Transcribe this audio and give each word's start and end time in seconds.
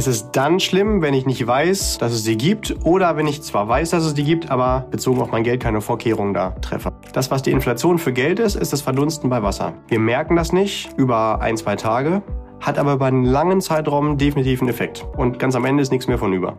Es 0.00 0.06
ist 0.06 0.30
dann 0.32 0.60
schlimm, 0.60 1.02
wenn 1.02 1.12
ich 1.12 1.26
nicht 1.26 1.46
weiß, 1.46 1.98
dass 1.98 2.14
es 2.14 2.24
sie 2.24 2.38
gibt 2.38 2.74
oder 2.84 3.18
wenn 3.18 3.26
ich 3.26 3.42
zwar 3.42 3.68
weiß, 3.68 3.90
dass 3.90 4.02
es 4.02 4.14
die 4.14 4.24
gibt, 4.24 4.50
aber 4.50 4.86
bezogen 4.90 5.20
auf 5.20 5.30
mein 5.30 5.44
Geld 5.44 5.62
keine 5.62 5.82
Vorkehrungen 5.82 6.32
da 6.32 6.52
treffe. 6.62 6.94
Das, 7.12 7.30
was 7.30 7.42
die 7.42 7.50
Inflation 7.50 7.98
für 7.98 8.14
Geld 8.14 8.38
ist, 8.38 8.54
ist 8.54 8.72
das 8.72 8.80
Verdunsten 8.80 9.28
bei 9.28 9.42
Wasser. 9.42 9.74
Wir 9.88 9.98
merken 9.98 10.36
das 10.36 10.54
nicht 10.54 10.88
über 10.96 11.42
ein, 11.42 11.58
zwei 11.58 11.76
Tage, 11.76 12.22
hat 12.62 12.78
aber 12.78 12.94
über 12.94 13.04
einen 13.04 13.26
langen 13.26 13.60
Zeitraum 13.60 14.16
definitiv 14.16 14.62
einen 14.62 14.70
Effekt. 14.70 15.06
Und 15.18 15.38
ganz 15.38 15.54
am 15.54 15.66
Ende 15.66 15.82
ist 15.82 15.92
nichts 15.92 16.08
mehr 16.08 16.16
von 16.16 16.32
über. 16.32 16.56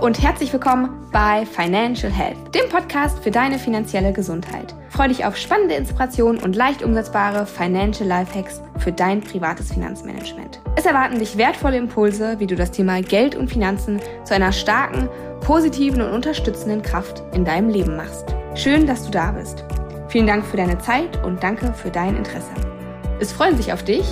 Und 0.00 0.22
herzlich 0.22 0.52
willkommen 0.52 0.90
bei 1.10 1.44
Financial 1.44 2.12
Health, 2.12 2.54
dem 2.54 2.68
Podcast 2.68 3.18
für 3.18 3.32
deine 3.32 3.58
finanzielle 3.58 4.12
Gesundheit. 4.12 4.72
Freue 4.90 5.08
dich 5.08 5.24
auf 5.24 5.36
spannende 5.36 5.74
Inspirationen 5.74 6.40
und 6.40 6.54
leicht 6.54 6.84
umsetzbare 6.84 7.46
Financial 7.46 8.08
Lifehacks 8.08 8.62
für 8.78 8.92
dein 8.92 9.20
privates 9.20 9.72
Finanzmanagement. 9.72 10.60
Es 10.76 10.86
erwarten 10.86 11.18
dich 11.18 11.36
wertvolle 11.36 11.78
Impulse, 11.78 12.38
wie 12.38 12.46
du 12.46 12.54
das 12.54 12.70
Thema 12.70 13.02
Geld 13.02 13.34
und 13.34 13.50
Finanzen 13.50 14.00
zu 14.22 14.34
einer 14.34 14.52
starken, 14.52 15.08
positiven 15.40 16.00
und 16.00 16.12
unterstützenden 16.12 16.82
Kraft 16.82 17.24
in 17.34 17.44
deinem 17.44 17.68
Leben 17.68 17.96
machst. 17.96 18.36
Schön, 18.54 18.86
dass 18.86 19.04
du 19.04 19.10
da 19.10 19.32
bist. 19.32 19.64
Vielen 20.06 20.28
Dank 20.28 20.46
für 20.46 20.56
deine 20.56 20.78
Zeit 20.78 21.22
und 21.24 21.42
danke 21.42 21.72
für 21.72 21.90
dein 21.90 22.16
Interesse. 22.16 22.52
Es 23.18 23.32
freuen 23.32 23.56
sich 23.56 23.72
auf 23.72 23.82
dich 23.82 24.04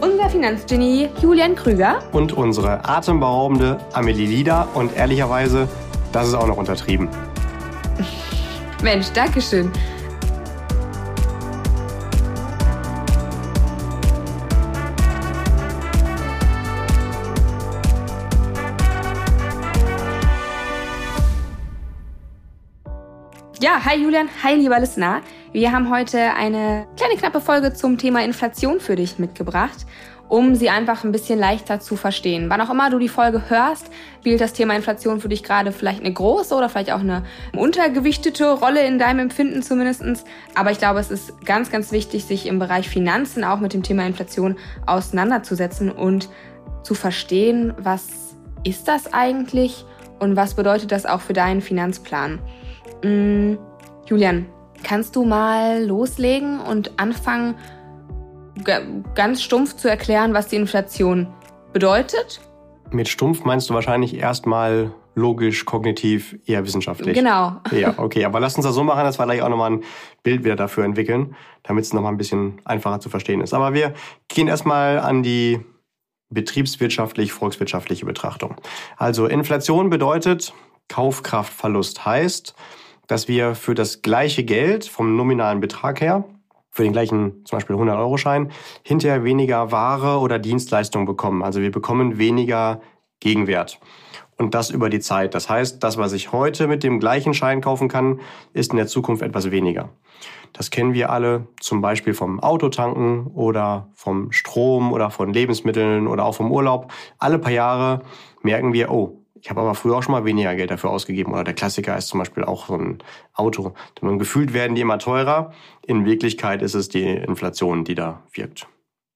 unser 0.00 0.28
Finanzgenie 0.28 1.08
Julian 1.20 1.54
Krüger 1.54 2.02
und 2.12 2.32
unsere 2.32 2.84
atemberaubende 2.88 3.78
Amelie 3.92 4.26
Lieder 4.26 4.68
und 4.74 4.94
ehrlicherweise, 4.96 5.68
das 6.12 6.28
ist 6.28 6.34
auch 6.34 6.46
noch 6.46 6.56
untertrieben. 6.56 7.08
Mensch, 8.82 9.10
Dankeschön. 9.12 9.70
Ja, 23.58 23.82
hi 23.82 24.02
Julian, 24.02 24.28
hi 24.44 24.54
lieber 24.54 24.78
Listener. 24.78 25.22
Wir 25.56 25.72
haben 25.72 25.90
heute 25.90 26.18
eine 26.34 26.86
kleine 26.98 27.16
knappe 27.16 27.40
Folge 27.40 27.72
zum 27.72 27.96
Thema 27.96 28.22
Inflation 28.22 28.78
für 28.78 28.94
dich 28.94 29.18
mitgebracht, 29.18 29.86
um 30.28 30.54
sie 30.54 30.68
einfach 30.68 31.02
ein 31.02 31.12
bisschen 31.12 31.38
leichter 31.38 31.80
zu 31.80 31.96
verstehen. 31.96 32.50
Wann 32.50 32.60
auch 32.60 32.68
immer 32.68 32.90
du 32.90 32.98
die 32.98 33.08
Folge 33.08 33.48
hörst, 33.48 33.90
spielt 34.20 34.42
das 34.42 34.52
Thema 34.52 34.76
Inflation 34.76 35.18
für 35.18 35.30
dich 35.30 35.42
gerade 35.42 35.72
vielleicht 35.72 36.00
eine 36.00 36.12
große 36.12 36.54
oder 36.54 36.68
vielleicht 36.68 36.92
auch 36.92 37.00
eine 37.00 37.24
untergewichtete 37.56 38.52
Rolle 38.52 38.86
in 38.86 38.98
deinem 38.98 39.20
Empfinden 39.20 39.62
zumindestens. 39.62 40.24
Aber 40.54 40.72
ich 40.72 40.78
glaube, 40.78 41.00
es 41.00 41.10
ist 41.10 41.46
ganz, 41.46 41.70
ganz 41.70 41.90
wichtig, 41.90 42.26
sich 42.26 42.44
im 42.44 42.58
Bereich 42.58 42.90
Finanzen 42.90 43.42
auch 43.42 43.58
mit 43.58 43.72
dem 43.72 43.82
Thema 43.82 44.06
Inflation 44.06 44.56
auseinanderzusetzen 44.84 45.90
und 45.90 46.28
zu 46.82 46.92
verstehen, 46.92 47.72
was 47.78 48.36
ist 48.62 48.88
das 48.88 49.14
eigentlich 49.14 49.86
und 50.18 50.36
was 50.36 50.52
bedeutet 50.52 50.92
das 50.92 51.06
auch 51.06 51.22
für 51.22 51.32
deinen 51.32 51.62
Finanzplan. 51.62 52.40
Mm, 53.02 53.54
Julian, 54.04 54.44
kannst 54.82 55.16
du 55.16 55.24
mal 55.24 55.84
loslegen 55.84 56.60
und 56.60 56.98
anfangen, 56.98 57.56
ganz 59.14 59.42
stumpf 59.42 59.76
zu 59.76 59.88
erklären, 59.88 60.34
was 60.34 60.48
die 60.48 60.56
Inflation 60.56 61.28
bedeutet? 61.72 62.40
Mit 62.90 63.08
stumpf 63.08 63.44
meinst 63.44 63.68
du 63.68 63.74
wahrscheinlich 63.74 64.16
erstmal 64.16 64.92
logisch, 65.14 65.64
kognitiv, 65.64 66.38
eher 66.46 66.64
wissenschaftlich. 66.64 67.14
Genau. 67.14 67.60
Ja, 67.72 67.94
okay. 67.96 68.24
Aber 68.24 68.38
lass 68.38 68.54
uns 68.54 68.64
das 68.64 68.74
so 68.74 68.84
machen, 68.84 69.02
dass 69.02 69.18
wir 69.18 69.24
gleich 69.24 69.42
auch 69.42 69.48
nochmal 69.48 69.72
ein 69.72 69.84
Bild 70.22 70.44
wieder 70.44 70.56
dafür 70.56 70.84
entwickeln, 70.84 71.34
damit 71.62 71.84
es 71.84 71.92
nochmal 71.92 72.12
ein 72.12 72.18
bisschen 72.18 72.60
einfacher 72.64 73.00
zu 73.00 73.08
verstehen 73.08 73.40
ist. 73.40 73.54
Aber 73.54 73.74
wir 73.74 73.94
gehen 74.28 74.46
erstmal 74.46 74.98
an 74.98 75.22
die 75.22 75.60
betriebswirtschaftlich-volkswirtschaftliche 76.30 78.04
Betrachtung. 78.04 78.56
Also 78.96 79.26
Inflation 79.26 79.90
bedeutet 79.90 80.52
Kaufkraftverlust 80.88 82.04
heißt, 82.04 82.54
dass 83.06 83.28
wir 83.28 83.54
für 83.54 83.74
das 83.74 84.02
gleiche 84.02 84.44
Geld 84.44 84.86
vom 84.86 85.16
nominalen 85.16 85.60
Betrag 85.60 86.00
her, 86.00 86.24
für 86.70 86.82
den 86.82 86.92
gleichen 86.92 87.44
zum 87.44 87.56
Beispiel 87.56 87.76
100-Euro-Schein, 87.76 88.50
hinterher 88.82 89.24
weniger 89.24 89.72
Ware 89.72 90.20
oder 90.20 90.38
Dienstleistung 90.38 91.06
bekommen. 91.06 91.42
Also 91.42 91.60
wir 91.60 91.70
bekommen 91.70 92.18
weniger 92.18 92.80
Gegenwert. 93.20 93.80
Und 94.38 94.54
das 94.54 94.68
über 94.68 94.90
die 94.90 95.00
Zeit. 95.00 95.34
Das 95.34 95.48
heißt, 95.48 95.82
das, 95.82 95.96
was 95.96 96.12
ich 96.12 96.32
heute 96.32 96.66
mit 96.66 96.82
dem 96.82 97.00
gleichen 97.00 97.32
Schein 97.32 97.62
kaufen 97.62 97.88
kann, 97.88 98.20
ist 98.52 98.72
in 98.72 98.76
der 98.76 98.86
Zukunft 98.86 99.22
etwas 99.22 99.50
weniger. 99.50 99.88
Das 100.52 100.70
kennen 100.70 100.92
wir 100.92 101.10
alle 101.10 101.48
zum 101.60 101.80
Beispiel 101.80 102.12
vom 102.12 102.40
Autotanken 102.40 103.28
oder 103.28 103.90
vom 103.94 104.32
Strom 104.32 104.92
oder 104.92 105.10
von 105.10 105.32
Lebensmitteln 105.32 106.06
oder 106.06 106.26
auch 106.26 106.34
vom 106.34 106.52
Urlaub. 106.52 106.92
Alle 107.18 107.38
paar 107.38 107.52
Jahre 107.52 108.02
merken 108.42 108.74
wir, 108.74 108.90
oh, 108.90 109.25
ich 109.46 109.50
habe 109.50 109.60
aber 109.60 109.76
früher 109.76 109.94
auch 109.94 110.02
schon 110.02 110.10
mal 110.10 110.24
weniger 110.24 110.56
Geld 110.56 110.72
dafür 110.72 110.90
ausgegeben. 110.90 111.32
Oder 111.32 111.44
der 111.44 111.54
Klassiker 111.54 111.96
ist 111.96 112.08
zum 112.08 112.18
Beispiel 112.18 112.42
auch 112.42 112.66
so 112.66 112.74
ein 112.74 112.98
Auto. 113.32 113.74
Und 114.00 114.18
gefühlt 114.18 114.52
werden 114.52 114.74
die 114.74 114.80
immer 114.80 114.98
teurer. 114.98 115.52
In 115.86 116.04
Wirklichkeit 116.04 116.62
ist 116.62 116.74
es 116.74 116.88
die 116.88 117.04
Inflation, 117.04 117.84
die 117.84 117.94
da 117.94 118.24
wirkt. 118.32 118.66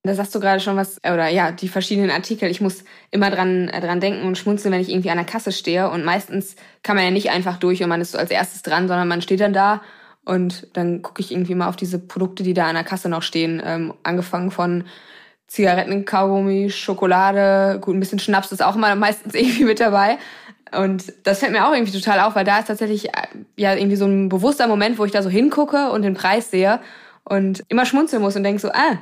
Da 0.05 0.15
sagst 0.15 0.33
du 0.33 0.39
gerade 0.39 0.61
schon 0.61 0.77
was, 0.77 0.99
oder 0.99 1.27
ja, 1.27 1.51
die 1.51 1.67
verschiedenen 1.67 2.13
Artikel. 2.13 2.49
Ich 2.49 2.61
muss 2.61 2.85
immer 3.11 3.29
dran, 3.29 3.71
äh, 3.71 3.81
dran 3.81 3.99
denken 3.99 4.25
und 4.25 4.39
schmunzeln, 4.39 4.73
wenn 4.73 4.81
ich 4.81 4.91
irgendwie 4.91 5.11
an 5.11 5.17
der 5.17 5.27
Kasse 5.27 5.51
stehe. 5.51 5.91
Und 5.91 6.05
meistens 6.05 6.55
kann 6.85 6.95
man 6.95 7.07
ja 7.07 7.11
nicht 7.11 7.31
einfach 7.31 7.57
durch 7.57 7.83
und 7.83 7.89
man 7.89 8.01
ist 8.01 8.12
so 8.12 8.19
als 8.19 8.31
erstes 8.31 8.62
dran, 8.62 8.87
sondern 8.87 9.09
man 9.09 9.23
steht 9.23 9.41
dann 9.41 9.53
da 9.53 9.83
und 10.25 10.69
dann 10.75 11.03
gucke 11.03 11.23
ich 11.23 11.33
irgendwie 11.33 11.57
mal 11.57 11.69
auf 11.69 11.75
diese 11.75 11.99
Produkte, 11.99 12.45
die 12.45 12.55
da 12.55 12.69
an 12.69 12.77
der 12.77 12.85
Kasse 12.85 13.09
noch 13.09 13.23
stehen. 13.23 13.61
Ähm, 13.65 13.95
angefangen 14.05 14.53
von 14.53 14.85
Zigaretten, 15.50 16.05
Kaugummi, 16.05 16.71
Schokolade, 16.71 17.81
gut, 17.81 17.97
ein 17.97 18.00
bisschen 18.00 18.21
Schnaps 18.21 18.53
ist 18.53 18.62
auch 18.62 18.77
immer 18.77 18.94
meistens 18.94 19.34
irgendwie 19.34 19.65
mit 19.65 19.81
dabei. 19.81 20.19
Und 20.71 21.12
das 21.25 21.41
fällt 21.41 21.50
mir 21.50 21.66
auch 21.66 21.75
irgendwie 21.75 21.91
total 21.91 22.21
auf, 22.21 22.37
weil 22.37 22.44
da 22.44 22.61
ist 22.61 22.69
tatsächlich 22.69 23.09
äh, 23.09 23.27
ja 23.56 23.75
irgendwie 23.75 23.97
so 23.97 24.06
ein 24.06 24.28
bewusster 24.28 24.69
Moment, 24.69 24.97
wo 24.99 25.05
ich 25.05 25.11
da 25.11 25.22
so 25.22 25.28
hingucke 25.28 25.91
und 25.91 26.03
den 26.03 26.15
Preis 26.15 26.53
sehe 26.53 26.78
und 27.25 27.65
immer 27.69 27.84
schmunzeln 27.84 28.22
muss 28.22 28.37
und 28.37 28.44
denke 28.44 28.61
so, 28.61 28.69
ah, 28.69 28.99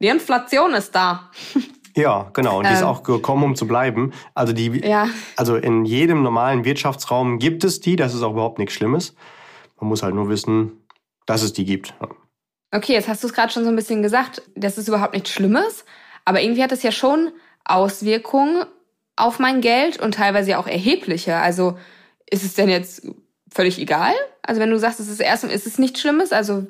die 0.00 0.06
Inflation 0.06 0.74
ist 0.74 0.94
da. 0.94 1.30
Ja, 1.96 2.30
genau. 2.34 2.58
Und 2.58 2.68
die 2.68 2.72
ist 2.72 2.82
ähm. 2.82 2.86
auch 2.86 3.02
gekommen, 3.02 3.42
um 3.42 3.56
zu 3.56 3.66
bleiben. 3.66 4.12
Also 4.32 4.52
die, 4.52 4.80
ja. 4.86 5.08
also 5.36 5.56
in 5.56 5.84
jedem 5.84 6.22
normalen 6.22 6.64
Wirtschaftsraum 6.64 7.40
gibt 7.40 7.64
es 7.64 7.80
die. 7.80 7.96
Das 7.96 8.14
ist 8.14 8.22
auch 8.22 8.30
überhaupt 8.30 8.60
nichts 8.60 8.74
Schlimmes. 8.74 9.16
Man 9.80 9.88
muss 9.88 10.04
halt 10.04 10.14
nur 10.14 10.28
wissen, 10.28 10.84
dass 11.26 11.42
es 11.42 11.52
die 11.52 11.64
gibt. 11.64 11.92
Okay, 12.72 12.92
jetzt 12.92 13.08
hast 13.08 13.22
du 13.22 13.26
es 13.26 13.32
gerade 13.32 13.52
schon 13.52 13.64
so 13.64 13.70
ein 13.70 13.76
bisschen 13.76 14.02
gesagt, 14.02 14.42
das 14.54 14.78
ist 14.78 14.88
überhaupt 14.88 15.14
nichts 15.14 15.30
Schlimmes, 15.30 15.84
aber 16.24 16.40
irgendwie 16.40 16.62
hat 16.62 16.72
es 16.72 16.82
ja 16.82 16.92
schon 16.92 17.32
Auswirkungen 17.64 18.64
auf 19.16 19.38
mein 19.38 19.60
Geld 19.60 20.00
und 20.00 20.14
teilweise 20.14 20.50
ja 20.50 20.58
auch 20.58 20.66
erhebliche. 20.66 21.36
Also 21.36 21.76
ist 22.30 22.44
es 22.44 22.54
denn 22.54 22.68
jetzt 22.68 23.06
völlig 23.52 23.78
egal? 23.78 24.14
Also 24.42 24.60
wenn 24.60 24.70
du 24.70 24.78
sagst, 24.78 25.00
es 25.00 25.08
ist 25.08 25.20
erstmal, 25.20 25.52
ist 25.52 25.66
es 25.66 25.78
nichts 25.78 26.00
Schlimmes? 26.00 26.32
Also 26.32 26.66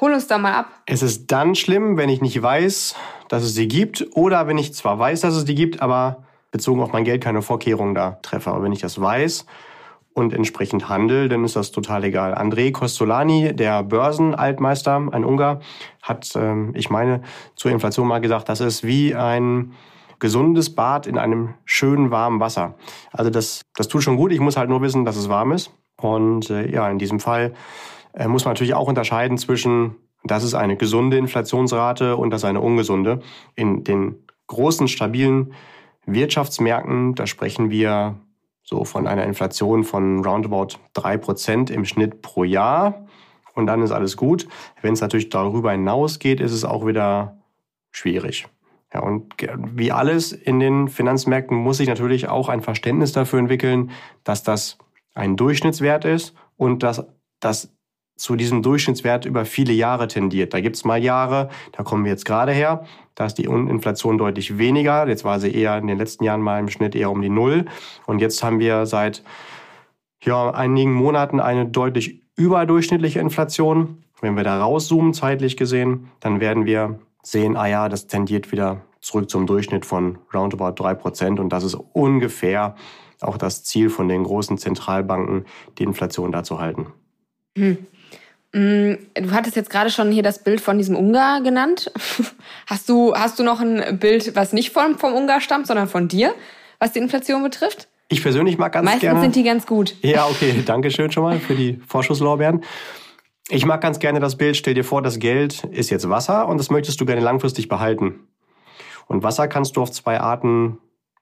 hol 0.00 0.12
uns 0.12 0.26
da 0.26 0.36
mal 0.38 0.52
ab. 0.52 0.82
Es 0.86 1.02
ist 1.02 1.32
dann 1.32 1.54
schlimm, 1.54 1.96
wenn 1.96 2.10
ich 2.10 2.20
nicht 2.20 2.40
weiß, 2.40 2.94
dass 3.28 3.42
es 3.42 3.54
sie 3.54 3.68
gibt 3.68 4.06
oder 4.12 4.46
wenn 4.46 4.58
ich 4.58 4.74
zwar 4.74 4.98
weiß, 4.98 5.22
dass 5.22 5.34
es 5.34 5.46
die 5.46 5.54
gibt, 5.54 5.80
aber 5.80 6.24
bezogen 6.50 6.82
auf 6.82 6.92
mein 6.92 7.04
Geld 7.04 7.24
keine 7.24 7.42
Vorkehrungen 7.42 7.94
da 7.94 8.18
treffe. 8.22 8.50
Aber 8.50 8.62
wenn 8.62 8.72
ich 8.72 8.80
das 8.80 9.00
weiß 9.00 9.46
und 10.16 10.32
entsprechend 10.32 10.88
handel, 10.88 11.28
dann 11.28 11.44
ist 11.44 11.56
das 11.56 11.72
total 11.72 12.02
egal. 12.04 12.34
André 12.34 12.72
Kostolani, 12.72 13.54
der 13.54 13.82
Börsenaltmeister, 13.82 15.08
ein 15.12 15.26
Ungar, 15.26 15.60
hat, 16.00 16.32
ähm, 16.36 16.72
ich 16.74 16.88
meine, 16.88 17.20
zur 17.54 17.70
Inflation 17.70 18.08
mal 18.08 18.22
gesagt, 18.22 18.48
das 18.48 18.60
ist 18.60 18.82
wie 18.82 19.14
ein 19.14 19.72
gesundes 20.18 20.74
Bad 20.74 21.06
in 21.06 21.18
einem 21.18 21.52
schönen 21.66 22.10
warmen 22.10 22.40
Wasser. 22.40 22.76
Also 23.12 23.30
das, 23.30 23.60
das 23.74 23.88
tut 23.88 24.04
schon 24.04 24.16
gut. 24.16 24.32
Ich 24.32 24.40
muss 24.40 24.56
halt 24.56 24.70
nur 24.70 24.80
wissen, 24.80 25.04
dass 25.04 25.16
es 25.16 25.28
warm 25.28 25.52
ist. 25.52 25.70
Und 26.00 26.48
äh, 26.48 26.66
ja, 26.70 26.88
in 26.88 26.98
diesem 26.98 27.20
Fall 27.20 27.52
äh, 28.14 28.26
muss 28.26 28.46
man 28.46 28.54
natürlich 28.54 28.72
auch 28.72 28.88
unterscheiden 28.88 29.36
zwischen, 29.36 29.96
das 30.24 30.44
ist 30.44 30.54
eine 30.54 30.78
gesunde 30.78 31.18
Inflationsrate 31.18 32.16
und 32.16 32.30
das 32.30 32.40
ist 32.40 32.48
eine 32.48 32.62
ungesunde. 32.62 33.20
In 33.54 33.84
den 33.84 34.14
großen, 34.46 34.88
stabilen 34.88 35.52
Wirtschaftsmärkten, 36.06 37.14
da 37.14 37.26
sprechen 37.26 37.68
wir 37.68 38.16
so 38.66 38.84
von 38.84 39.06
einer 39.06 39.24
Inflation 39.24 39.84
von 39.84 40.24
roundabout 40.24 40.78
drei 40.92 41.16
Prozent 41.16 41.70
im 41.70 41.84
Schnitt 41.84 42.20
pro 42.20 42.42
Jahr. 42.42 43.06
Und 43.54 43.66
dann 43.66 43.80
ist 43.80 43.92
alles 43.92 44.16
gut. 44.16 44.48
Wenn 44.82 44.92
es 44.92 45.00
natürlich 45.00 45.30
darüber 45.30 45.70
hinausgeht, 45.70 46.40
ist 46.40 46.52
es 46.52 46.64
auch 46.64 46.84
wieder 46.84 47.38
schwierig. 47.92 48.48
Ja, 48.92 49.00
und 49.00 49.34
wie 49.74 49.92
alles 49.92 50.32
in 50.32 50.58
den 50.58 50.88
Finanzmärkten 50.88 51.56
muss 51.56 51.78
sich 51.78 51.88
natürlich 51.88 52.28
auch 52.28 52.48
ein 52.48 52.60
Verständnis 52.60 53.12
dafür 53.12 53.38
entwickeln, 53.38 53.92
dass 54.24 54.42
das 54.42 54.78
ein 55.14 55.36
Durchschnittswert 55.36 56.04
ist 56.04 56.34
und 56.56 56.82
dass 56.82 57.06
das 57.40 57.72
zu 58.16 58.34
diesem 58.34 58.62
Durchschnittswert 58.62 59.26
über 59.26 59.44
viele 59.44 59.72
Jahre 59.72 60.08
tendiert. 60.08 60.54
Da 60.54 60.60
gibt 60.60 60.76
es 60.76 60.84
mal 60.84 61.02
Jahre, 61.02 61.50
da 61.72 61.82
kommen 61.82 62.04
wir 62.04 62.10
jetzt 62.10 62.24
gerade 62.24 62.52
her, 62.52 62.84
da 63.14 63.26
ist 63.26 63.34
die 63.34 63.44
Inflation 63.44 64.18
deutlich 64.18 64.58
weniger. 64.58 65.06
Jetzt 65.08 65.24
war 65.24 65.40
sie 65.40 65.54
eher 65.54 65.78
in 65.78 65.86
den 65.86 65.98
letzten 65.98 66.24
Jahren 66.24 66.42
mal 66.42 66.60
im 66.60 66.68
Schnitt 66.68 66.94
eher 66.94 67.10
um 67.10 67.22
die 67.22 67.28
Null. 67.28 67.66
Und 68.06 68.20
jetzt 68.20 68.42
haben 68.42 68.58
wir 68.58 68.86
seit 68.86 69.22
ja, 70.22 70.50
einigen 70.50 70.92
Monaten 70.92 71.40
eine 71.40 71.66
deutlich 71.66 72.22
überdurchschnittliche 72.36 73.20
Inflation. 73.20 74.02
Wenn 74.20 74.36
wir 74.36 74.44
da 74.44 74.60
rauszoomen, 74.60 75.14
zeitlich 75.14 75.56
gesehen, 75.56 76.10
dann 76.20 76.40
werden 76.40 76.66
wir 76.66 76.98
sehen, 77.22 77.56
ah 77.56 77.66
ja, 77.66 77.88
das 77.88 78.06
tendiert 78.06 78.52
wieder 78.52 78.82
zurück 79.00 79.30
zum 79.30 79.46
Durchschnitt 79.46 79.86
von 79.86 80.18
roundabout 80.34 80.82
3%. 80.82 81.40
Und 81.40 81.50
das 81.50 81.64
ist 81.64 81.74
ungefähr 81.74 82.74
auch 83.20 83.38
das 83.38 83.64
Ziel 83.64 83.88
von 83.88 84.08
den 84.08 84.24
großen 84.24 84.58
Zentralbanken, 84.58 85.46
die 85.78 85.84
Inflation 85.84 86.32
da 86.32 86.42
zu 86.42 86.60
halten. 86.60 86.88
Hm. 87.56 87.78
Mm, 88.56 88.94
du 89.12 89.32
hattest 89.32 89.54
jetzt 89.54 89.68
gerade 89.68 89.90
schon 89.90 90.10
hier 90.10 90.22
das 90.22 90.42
Bild 90.42 90.62
von 90.62 90.78
diesem 90.78 90.96
Ungar 90.96 91.42
genannt. 91.42 91.92
Hast 92.66 92.88
du, 92.88 93.14
hast 93.14 93.38
du 93.38 93.44
noch 93.44 93.60
ein 93.60 93.98
Bild, 93.98 94.34
was 94.34 94.52
nicht 94.52 94.72
vom, 94.72 94.98
vom 94.98 95.12
Ungar 95.12 95.40
stammt, 95.40 95.66
sondern 95.66 95.88
von 95.88 96.08
dir, 96.08 96.34
was 96.80 96.92
die 96.92 96.98
Inflation 96.98 97.42
betrifft? 97.42 97.86
Ich 98.08 98.22
persönlich 98.22 98.58
mag 98.58 98.72
ganz 98.72 98.84
Meistens 98.86 99.02
gerne. 99.02 99.20
sind 99.20 99.36
die 99.36 99.42
ganz 99.44 99.66
gut. 99.66 99.94
Ja, 100.02 100.26
okay, 100.26 100.62
danke 100.64 100.90
schön 100.90 101.12
schon 101.12 101.22
mal 101.22 101.38
für 101.38 101.54
die 101.54 101.78
Vorschusslorbeeren. 101.86 102.64
Ich 103.50 103.66
mag 103.66 103.80
ganz 103.82 103.98
gerne 103.98 104.20
das 104.20 104.36
Bild, 104.36 104.56
stell 104.56 104.74
dir 104.74 104.84
vor, 104.84 105.02
das 105.02 105.18
Geld 105.18 105.64
ist 105.64 105.90
jetzt 105.90 106.08
Wasser 106.08 106.48
und 106.48 106.58
das 106.58 106.70
möchtest 106.70 107.00
du 107.00 107.04
gerne 107.04 107.20
langfristig 107.20 107.68
behalten. 107.68 108.26
Und 109.06 109.22
Wasser 109.22 109.46
kannst 109.48 109.76
du 109.76 109.82
auf 109.82 109.92
zwei 109.92 110.18
Arten 110.18 110.78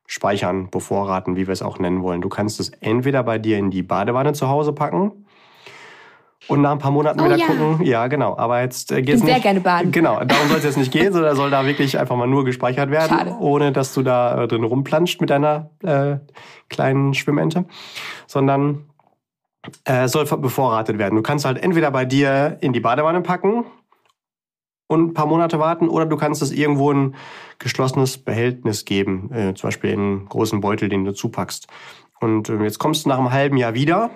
speichern, 0.06 0.70
bevorraten, 0.70 1.36
wie 1.36 1.46
wir 1.46 1.52
es 1.52 1.62
auch 1.62 1.78
nennen 1.78 2.02
wollen. 2.02 2.22
Du 2.22 2.28
kannst 2.28 2.60
es 2.60 2.70
entweder 2.80 3.22
bei 3.22 3.38
dir 3.38 3.58
in 3.58 3.70
die 3.70 3.82
Badewanne 3.82 4.32
zu 4.34 4.48
Hause 4.48 4.72
packen 4.72 5.23
und 6.48 6.60
nach 6.60 6.72
ein 6.72 6.78
paar 6.78 6.90
Monaten 6.90 7.20
Oh 7.20 7.24
wieder 7.24 7.36
ja. 7.36 7.46
gucken. 7.46 7.84
Ja, 7.84 8.06
genau. 8.06 8.36
Aber 8.36 8.60
jetzt 8.60 8.92
äh, 8.92 9.00
Ich 9.00 9.06
geht's 9.06 9.20
bin 9.20 9.26
nicht. 9.26 9.34
sehr 9.34 9.42
gerne 9.42 9.60
baden. 9.60 9.92
Genau, 9.92 10.22
darum 10.24 10.48
soll 10.48 10.58
es 10.58 10.64
jetzt 10.64 10.76
nicht 10.76 10.92
gehen, 10.92 11.12
sondern 11.12 11.36
soll 11.36 11.50
da 11.50 11.66
wirklich 11.66 11.98
einfach 11.98 12.16
mal 12.16 12.26
nur 12.26 12.44
gespeichert 12.44 12.90
werden, 12.90 13.16
Schade. 13.16 13.36
ohne 13.40 13.72
dass 13.72 13.94
du 13.94 14.02
da 14.02 14.42
äh, 14.44 14.48
drin 14.48 14.64
rumplanscht 14.64 15.20
mit 15.20 15.30
deiner 15.30 15.70
äh, 15.82 16.16
kleinen 16.68 17.14
Schwimmente, 17.14 17.64
sondern 18.26 18.84
äh, 19.84 20.08
soll 20.08 20.24
bevorratet 20.26 20.98
werden. 20.98 21.16
Du 21.16 21.22
kannst 21.22 21.44
halt 21.44 21.58
entweder 21.62 21.90
bei 21.90 22.04
dir 22.04 22.58
in 22.60 22.72
die 22.72 22.80
Badewanne 22.80 23.22
packen 23.22 23.64
und 24.86 25.10
ein 25.10 25.14
paar 25.14 25.26
Monate 25.26 25.58
warten, 25.58 25.88
oder 25.88 26.04
du 26.04 26.16
kannst 26.16 26.42
es 26.42 26.52
irgendwo 26.52 26.90
in 26.90 26.98
ein 27.06 27.14
geschlossenes 27.58 28.18
Behältnis 28.18 28.84
geben, 28.84 29.30
äh, 29.32 29.54
zum 29.54 29.68
Beispiel 29.68 29.90
in 29.90 30.00
einen 30.00 30.28
großen 30.28 30.60
Beutel, 30.60 30.88
den 30.90 31.04
du 31.04 31.12
zupackst. 31.14 31.66
Und 32.20 32.48
äh, 32.50 32.62
jetzt 32.62 32.78
kommst 32.78 33.04
du 33.04 33.08
nach 33.08 33.18
einem 33.18 33.32
halben 33.32 33.56
Jahr 33.56 33.74
wieder 33.74 34.10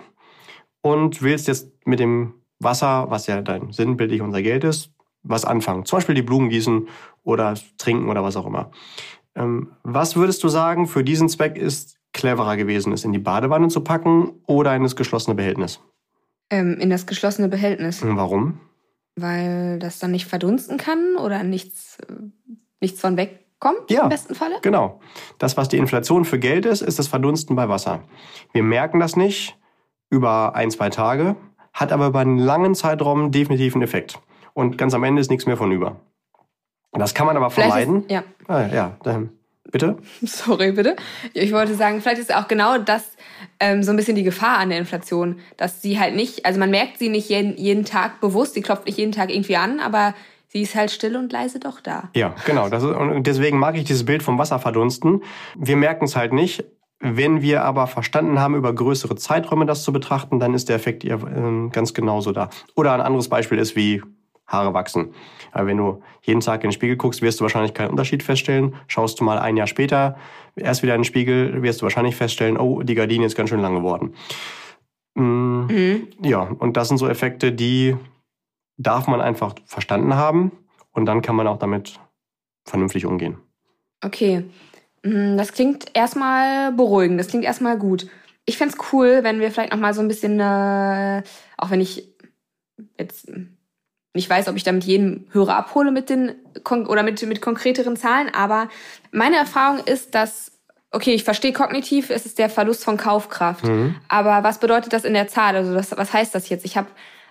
und 0.93 1.23
willst 1.23 1.49
jetzt 1.49 1.71
mit 1.87 2.01
dem 2.01 2.35
Wasser, 2.59 3.07
was 3.09 3.27
ja 3.27 3.41
dein 3.41 3.73
sinnbildlich 3.73 4.21
unser 4.21 4.43
Geld 4.43 4.65
ist, 4.65 4.91
was 5.23 5.45
anfangen. 5.45 5.85
Zum 5.85 5.99
Beispiel 5.99 6.15
die 6.15 6.23
Blumen 6.23 6.49
gießen 6.49 6.89
oder 7.25 7.55
trinken 7.79 8.09
oder 8.09 8.23
was 8.23 8.37
auch 8.37 8.47
immer. 8.47 8.71
Ähm, 9.35 9.73
was 9.83 10.17
würdest 10.17 10.43
du 10.43 10.49
sagen, 10.49 10.87
für 10.87 11.05
diesen 11.05 11.29
Zweck 11.29 11.57
ist 11.57 11.97
cleverer 12.13 12.57
gewesen, 12.57 12.93
es 12.93 13.05
in 13.05 13.13
die 13.13 13.19
Badewanne 13.19 13.69
zu 13.69 13.83
packen 13.83 14.31
oder 14.47 14.75
in 14.75 14.83
das 14.83 14.97
geschlossene 14.97 15.35
Behältnis? 15.37 15.81
Ähm, 16.51 16.79
in 16.81 16.91
das 16.91 17.07
geschlossene 17.07 17.49
Behältnis. 17.49 18.03
Und 18.03 18.17
Warum? 18.17 18.59
Weil 19.17 19.79
das 19.79 19.99
dann 19.99 20.13
nicht 20.13 20.27
verdunsten 20.27 20.79
kann 20.79 21.17
oder 21.17 21.43
nichts, 21.43 21.99
äh, 22.09 22.13
nichts 22.81 23.01
von 23.01 23.17
wegkommt 23.17 23.91
Ja. 23.91 24.05
im 24.05 24.09
besten 24.09 24.35
Falle? 24.35 24.55
Genau. 24.63 25.01
Das, 25.39 25.57
was 25.57 25.69
die 25.69 25.77
Inflation 25.77 26.25
für 26.25 26.39
Geld 26.39 26.65
ist, 26.67 26.81
ist 26.83 26.99
das 26.99 27.09
Verdunsten 27.09 27.55
bei 27.57 27.69
Wasser. 27.69 28.03
Wir 28.53 28.63
merken 28.63 29.01
das 29.01 29.17
nicht 29.17 29.58
über 30.11 30.55
ein, 30.55 30.71
zwei 30.71 30.91
Tage, 30.91 31.37
hat 31.73 31.93
aber 31.93 32.07
über 32.09 32.21
einen 32.21 32.39
langen 32.39 32.75
Zeitraum 32.75 33.31
definitiv 33.31 33.75
einen 33.75 33.83
Effekt. 33.83 34.19
Und 34.55 34.79
ganz 34.79 34.95
am 34.95 35.05
Ende 35.05 35.21
ist 35.21 35.31
nichts 35.31 35.47
mehr 35.47 35.57
von 35.57 35.71
über. 35.71 35.97
Das 36.93 37.15
kann 37.15 37.27
man 37.27 37.37
aber 37.37 37.51
Vielleicht 37.51 37.71
vermeiden. 37.71 38.03
Ist, 38.03 38.11
ja, 38.11 38.25
Ah, 38.49 38.67
ja, 38.67 38.97
dann, 39.03 39.31
bitte? 39.71 39.99
sorry 40.23 40.73
bitte. 40.73 40.97
Ich 41.35 41.53
wollte 41.53 41.75
sagen, 41.75 42.01
vielleicht 42.01 42.21
ist 42.21 42.35
auch 42.35 42.49
genau 42.49 42.79
das 42.79 43.17
ähm, 43.61 43.83
so 43.83 43.91
ein 43.91 43.97
bisschen 43.97 44.17
die 44.17 44.23
Gefahr 44.23 44.59
an 44.59 44.71
der 44.71 44.79
Inflation, 44.79 45.39
dass 45.57 45.83
sie 45.83 46.01
halt 46.01 46.17
nicht, 46.17 46.47
also 46.47 46.59
man 46.59 46.71
merkt 46.71 46.99
sie 46.99 47.09
nicht 47.11 47.29
jeden, 47.29 47.57
jeden 47.57 47.85
Tag 47.85 48.21
bewusst, 48.21 48.55
sie 48.55 48.63
klopft 48.63 48.87
nicht 48.87 48.99
jeden 48.99 49.13
Tag 49.13 49.31
irgendwie 49.31 49.57
an, 49.57 49.81
aber 49.81 50.15
sie 50.49 50.63
ist 50.63 50.75
halt 50.75 50.91
still 50.91 51.17
und 51.17 51.31
leise 51.31 51.61
doch 51.61 51.81
da. 51.81 52.09
Ja, 52.17 52.35
genau. 52.47 52.67
Ist, 52.67 52.83
und 52.83 53.27
deswegen 53.27 53.59
mag 53.59 53.77
ich 53.77 53.85
dieses 53.85 54.07
Bild 54.07 54.23
vom 54.23 54.39
Wasserverdunsten. 54.39 55.23
Wir 55.57 55.77
merken 55.77 56.07
es 56.07 56.17
halt 56.17 56.33
nicht. 56.33 56.65
Wenn 57.01 57.43
wir 57.43 57.65
aber 57.65 57.87
verstanden 57.87 58.41
haben, 58.41 58.57
über 58.57 58.75
größere 58.75 59.15
Zeiträume 59.15 59.67
das 59.67 59.85
zu 59.85 59.93
betrachten, 59.93 60.41
dann 60.41 60.55
ist 60.55 60.69
der 60.69 60.77
Effekt 60.77 61.05
ja, 61.05 61.17
äh, 61.17 61.69
ganz 61.71 61.95
genauso 61.95 62.33
da. 62.33 62.51
Oder 62.75 62.93
ein 62.93 63.01
anderes 63.01 63.29
Beispiel 63.29 63.59
ist 63.59 63.77
wie 63.77 64.03
Haare 64.47 64.75
wachsen. 64.75 65.15
Aber 65.53 65.67
wenn 65.67 65.77
du 65.77 66.03
jeden 66.23 66.41
Tag 66.41 66.65
in 66.65 66.69
den 66.69 66.73
Spiegel 66.73 66.97
guckst, 66.97 67.23
wirst 67.23 67.39
du 67.39 67.43
wahrscheinlich 67.43 67.75
keinen 67.75 67.91
Unterschied 67.91 68.23
feststellen. 68.23 68.75
Schaust 68.89 69.21
du 69.21 69.25
mal 69.25 69.39
ein 69.39 69.57
Jahr 69.57 69.67
später 69.67 70.17
erst 70.57 70.83
wieder 70.83 70.95
in 70.95 71.01
den 71.01 71.05
Spiegel, 71.05 71.63
wirst 71.63 71.81
du 71.81 71.85
wahrscheinlich 71.85 72.17
feststellen, 72.17 72.57
oh, 72.57 72.83
die 72.83 72.95
Gardine 72.95 73.27
ist 73.27 73.37
ganz 73.37 73.51
schön 73.51 73.61
lang 73.61 73.75
geworden. 73.77 74.15
Mm, 75.15 75.67
Mhm. 75.67 76.09
ja, 76.23 76.41
und 76.43 76.77
das 76.77 76.89
sind 76.89 76.99
so 76.99 77.09
Effekte, 77.09 77.53
die 77.53 77.97
darf 78.77 79.07
man 79.07 79.21
einfach 79.21 79.55
verstanden 79.67 80.15
haben 80.15 80.53
und 80.93 81.07
dann 81.07 81.23
kann 81.23 81.37
man 81.37 81.47
auch 81.47 81.59
damit 81.59 82.01
vernünftig 82.65 83.07
umgehen. 83.07 83.37
Okay. 84.05 84.45
Mm, 85.03 85.37
Das 85.37 85.53
klingt 85.53 85.87
erstmal 85.95 86.73
beruhigend, 86.73 87.19
das 87.21 87.29
klingt 87.29 87.45
erstmal 87.45 87.79
gut. 87.79 88.07
Ich 88.45 88.57
fänd's 88.57 88.77
cool, 88.93 89.21
wenn 89.23 89.41
wir 89.41 89.51
vielleicht 89.51 89.73
noch 89.73 89.79
mal 89.79 89.95
so 89.95 90.01
ein 90.01 90.09
bisschen, 90.09 90.41
äh, 90.41 91.23
auch 91.57 91.71
wenn 91.71 91.81
ich 91.81 92.09
jetzt 92.99 93.31
nicht 94.15 94.31
weiß, 94.31 94.49
ob 94.49 94.57
ich 94.57 94.65
damit 94.65 94.85
jeden 94.85 95.29
Hörer 95.33 95.57
abhole 95.57 95.91
mit 95.91 96.09
den 96.09 96.33
oder 96.71 97.03
mit, 97.03 97.23
mit 97.27 97.41
konkreteren 97.41 97.97
Zahlen, 97.97 98.33
aber 98.35 98.69
meine 99.13 99.37
Erfahrung 99.37 99.79
ist, 99.85 100.15
dass, 100.15 100.53
okay, 100.91 101.13
ich 101.13 101.25
verstehe 101.25 101.53
kognitiv, 101.53 102.11
es 102.11 102.27
ist 102.27 102.39
der 102.39 102.49
Verlust 102.49 102.85
von 102.85 102.97
Kaufkraft. 102.97 103.65
Mhm. 103.65 103.97
Aber 104.09 104.43
was 104.43 104.59
bedeutet 104.59 104.93
das 104.93 105.05
in 105.05 105.15
der 105.15 105.29
Zahl? 105.29 105.55
Also 105.55 105.75
das, 105.75 105.97
was 105.97 106.13
heißt 106.13 106.35
das 106.35 106.49
jetzt? 106.49 106.65
Ich 106.65 106.77
habe 106.77 106.89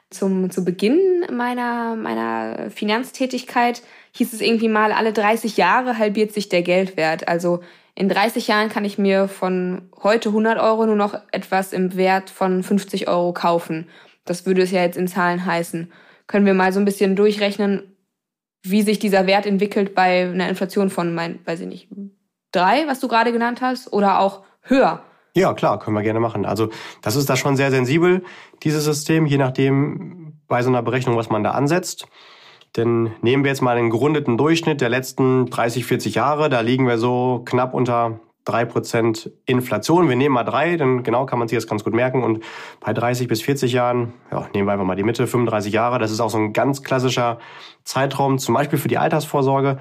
zum 0.10 0.50
zu 0.50 0.64
Beginn 0.64 1.25
meiner 1.31 1.96
meiner 1.96 2.69
Finanztätigkeit 2.69 3.81
hieß 4.18 4.34
es 4.34 4.42
irgendwie 4.42 4.69
mal 4.69 4.92
alle 4.92 5.14
30 5.14 5.58
Jahre 5.58 5.98
halbiert 5.98 6.34
sich 6.34 6.50
der 6.50 6.62
Geldwert. 6.62 7.28
Also 7.28 7.62
in 7.96 8.10
30 8.10 8.48
Jahren 8.48 8.69
kann 8.69 8.86
ich 8.86 8.98
mir 8.98 9.28
von 9.28 9.90
heute 10.04 10.30
100 10.30 10.60
Euro 10.60 10.86
nur 10.86 10.96
noch 10.96 11.19
etwas 11.31 11.74
im 11.74 11.96
Wert 11.96 12.30
von 12.30 12.62
50 12.64 13.08
Euro 13.08 13.34
kaufen. 13.34 13.90
Das 14.25 14.46
würde 14.46 14.62
es 14.62 14.72
ja 14.72 14.81
jetzt 14.81 14.98
in 14.98 15.08
Zahlen 15.08 15.46
heißen. 15.46 15.92
Können 16.28 16.46
wir 16.46 16.54
mal 16.54 16.74
so 16.74 16.80
ein 16.80 16.86
bisschen 16.86 17.16
durchrechnen, 17.16 17.96
wie 18.62 18.81
sich 18.81 19.00
dieser 19.00 19.25
Wert 19.25 19.46
entwickelt 19.46 19.96
bei 19.96 20.30
einer 20.30 20.50
Inflation 20.50 20.90
von, 20.90 21.16
mein, 21.16 21.40
weiß 21.46 21.62
ich 21.62 21.68
nicht, 21.68 21.88
drei, 22.52 22.86
was 22.88 23.00
du 23.00 23.08
gerade 23.08 23.31
genannt 23.31 23.62
hast, 23.62 23.92
oder 23.94 24.19
auch 24.19 24.44
höher? 24.62 25.04
Ja, 25.36 25.54
klar, 25.54 25.80
können 25.80 25.96
wir 25.96 26.04
gerne 26.04 26.19
machen. 26.19 26.46
Also 26.46 26.69
das 27.02 27.16
ist 27.16 27.30
da 27.30 27.36
schon 27.36 27.56
sehr 27.56 27.72
sensibel, 27.72 28.24
dieses 28.64 28.84
System, 28.84 29.25
je 29.25 29.38
nachdem 29.38 30.40
bei 30.48 30.62
so 30.62 30.69
einer 30.69 30.81
Berechnung, 30.81 31.16
was 31.16 31.30
man 31.30 31.44
da 31.44 31.52
ansetzt. 31.52 32.08
Denn 32.78 33.12
nehmen 33.22 33.44
wir 33.44 33.50
jetzt 33.50 33.62
mal 33.62 33.76
einen 33.76 33.90
gerundeten 33.90 34.38
Durchschnitt 34.38 34.82
der 34.82 34.90
letzten 34.90 35.48
30, 35.48 35.86
40 35.86 36.16
Jahre, 36.16 36.50
da 36.50 36.62
liegen 36.62 36.88
wir 36.88 36.98
so 36.98 37.42
knapp 37.44 37.74
unter 37.74 38.20
3% 38.48 39.30
Inflation. 39.46 40.07
Wir 40.07 40.16
nehmen 40.16 40.34
mal 40.34 40.44
drei, 40.44 40.78
dann 40.78 41.04
genau 41.04 41.26
kann 41.26 41.40
man 41.40 41.48
sich 41.48 41.57
das 41.57 41.68
ganz 41.68 41.84
gut 41.84 41.94
merken. 41.94 42.24
Und 42.24 42.44
bei 42.80 42.94
30 42.94 43.28
bis 43.28 43.42
40 43.42 43.74
Jahren, 43.74 44.14
ja, 44.31 44.48
nehmen 44.54 44.68
wir 44.68 44.74
einfach 44.74 44.86
mal 44.86 44.96
die 44.96 45.04
Mitte, 45.04 45.28
35 45.28 45.74
Jahre, 45.74 46.00
das 46.00 46.12
ist 46.12 46.19
auch 46.19 46.30
so 46.30 46.38
ein 46.38 46.54
ganz 46.54 46.84
klassischer 46.84 47.40
Zeitraum, 47.84 48.40
zum 48.40 48.56
Beispiel 48.56 48.80
für 48.80 48.88
die 48.88 48.98
Altersvorsorge, 48.98 49.78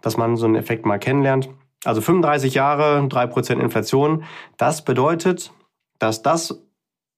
dass 0.00 0.16
man 0.16 0.36
so 0.36 0.46
einen 0.46 0.56
Effekt 0.56 0.84
mal 0.84 0.98
kennenlernt. 0.98 1.48
Also 1.84 2.00
35 2.00 2.54
Jahre, 2.54 3.06
3% 3.08 3.60
Inflation. 3.60 4.24
Das 4.56 4.84
bedeutet, 4.84 5.52
dass 5.98 6.22
das, 6.22 6.60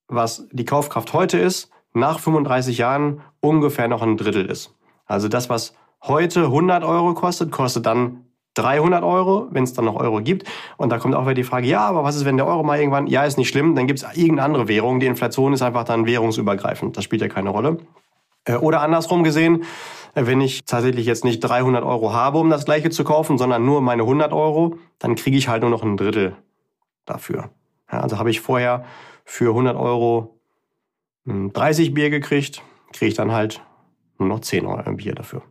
was 0.09 0.49
die 0.53 0.67
Kaufkraft 0.67 1.13
heute 1.15 1.39
ist, 1.39 1.71
nach 1.95 2.19
35 2.19 2.79
Jahren 2.79 3.23
ungefähr 3.41 3.89
noch 3.89 4.03
ein 4.03 4.17
Drittel 4.17 4.47
ist. 4.47 4.75
Also 5.11 5.29
das, 5.29 5.50
was 5.50 5.75
heute 6.02 6.45
100 6.45 6.85
Euro 6.85 7.14
kostet, 7.14 7.50
kostet 7.50 7.85
dann 7.85 8.26
300 8.55 9.02
Euro, 9.02 9.49
wenn 9.50 9.64
es 9.64 9.73
dann 9.73 9.85
noch 9.85 9.97
Euro 9.97 10.21
gibt. 10.23 10.49
Und 10.76 10.90
da 10.90 10.99
kommt 10.99 11.14
auch 11.17 11.23
wieder 11.23 11.35
die 11.35 11.45
Frage, 11.45 11.67
ja, 11.67 11.81
aber 11.81 12.05
was 12.05 12.14
ist, 12.14 12.25
wenn 12.25 12.37
der 12.37 12.47
Euro 12.47 12.62
mal 12.62 12.79
irgendwann, 12.79 13.07
ja, 13.09 13.25
ist 13.25 13.37
nicht 13.37 13.49
schlimm, 13.49 13.75
dann 13.75 13.88
gibt 13.88 14.00
es 14.00 14.05
irgendeine 14.05 14.43
andere 14.43 14.69
Währung. 14.69 15.00
Die 15.00 15.07
Inflation 15.07 15.52
ist 15.52 15.62
einfach 15.62 15.85
dann 15.85 16.07
währungsübergreifend. 16.07 16.97
Das 16.97 17.05
spielt 17.05 17.23
ja 17.23 17.29
keine 17.29 17.50
Rolle. 17.50 17.79
Äh, 18.45 18.55
Oder 18.55 18.83
andersrum 18.83 19.25
gesehen, 19.25 19.64
äh, 20.14 20.26
wenn 20.26 20.40
ich 20.40 20.64
tatsächlich 20.64 21.07
jetzt 21.07 21.25
nicht 21.25 21.40
300 21.40 21.83
Euro 21.83 22.12
habe, 22.12 22.38
um 22.38 22.49
das 22.49 22.64
gleiche 22.64 22.90
zu 22.90 23.02
kaufen, 23.02 23.37
sondern 23.37 23.64
nur 23.64 23.81
meine 23.81 24.02
100 24.02 24.33
Euro, 24.33 24.76
dann 25.00 25.17
kriege 25.17 25.37
ich 25.37 25.49
halt 25.49 25.62
nur 25.62 25.71
noch 25.71 25.83
ein 25.83 25.97
Drittel 25.97 26.37
dafür. 27.05 27.50
Ja, 27.90 28.00
also 28.00 28.19
habe 28.19 28.31
ich 28.31 28.40
vorher 28.40 28.85
für 29.25 29.50
100 29.50 29.76
Euro 29.76 30.38
hm, 31.26 31.52
30 31.52 31.95
Bier 31.95 32.11
gekriegt, 32.11 32.62
kriege 32.93 33.09
ich 33.09 33.14
dann 33.14 33.33
halt 33.33 33.61
nur 34.21 34.29
noch 34.29 34.41
10 34.41 34.67
Euro 34.67 34.93
Bier 34.93 35.15
dafür. 35.15 35.43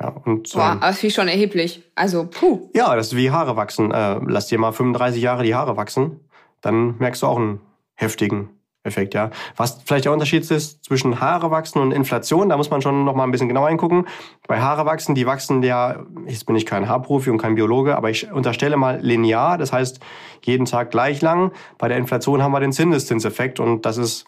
Ja, 0.00 0.08
und, 0.24 0.52
Boah, 0.52 0.72
ähm, 0.72 0.80
das 0.80 1.02
ich 1.02 1.14
schon 1.14 1.28
erheblich. 1.28 1.82
Also, 1.94 2.26
puh. 2.26 2.70
ja, 2.74 2.94
das 2.94 3.08
ist 3.08 3.16
wie 3.16 3.30
Haare 3.30 3.56
wachsen. 3.56 3.90
Äh, 3.90 4.20
lass 4.26 4.46
dir 4.46 4.58
mal 4.58 4.72
35 4.72 5.20
Jahre 5.20 5.42
die 5.42 5.54
Haare 5.54 5.76
wachsen, 5.76 6.20
dann 6.60 6.96
merkst 6.98 7.22
du 7.22 7.26
auch 7.26 7.36
einen 7.36 7.60
heftigen 7.94 8.50
Effekt, 8.84 9.14
ja. 9.14 9.30
Was 9.56 9.82
vielleicht 9.84 10.04
der 10.04 10.12
Unterschied 10.12 10.48
ist 10.50 10.84
zwischen 10.84 11.20
Haare 11.20 11.50
wachsen 11.50 11.80
und 11.80 11.92
Inflation, 11.92 12.48
da 12.48 12.56
muss 12.56 12.70
man 12.70 12.80
schon 12.80 13.04
noch 13.04 13.14
mal 13.14 13.24
ein 13.24 13.30
bisschen 13.30 13.48
genauer 13.48 13.68
hingucken. 13.68 14.06
Bei 14.46 14.60
Haare 14.60 14.86
wachsen, 14.86 15.14
die 15.14 15.26
wachsen 15.26 15.62
ja, 15.62 16.04
jetzt 16.26 16.46
bin 16.46 16.56
ich 16.56 16.64
kein 16.64 16.88
Haarprofi 16.88 17.30
und 17.30 17.38
kein 17.38 17.56
Biologe, 17.56 17.96
aber 17.96 18.08
ich 18.10 18.30
unterstelle 18.32 18.76
mal 18.76 19.00
linear, 19.00 19.58
das 19.58 19.72
heißt 19.72 20.00
jeden 20.44 20.64
Tag 20.64 20.90
gleich 20.90 21.20
lang. 21.22 21.52
Bei 21.76 21.88
der 21.88 21.98
Inflation 21.98 22.42
haben 22.42 22.52
wir 22.52 22.60
den 22.60 22.72
Zinseszinseffekt 22.72 23.60
und 23.60 23.84
das 23.84 23.98
ist 23.98 24.24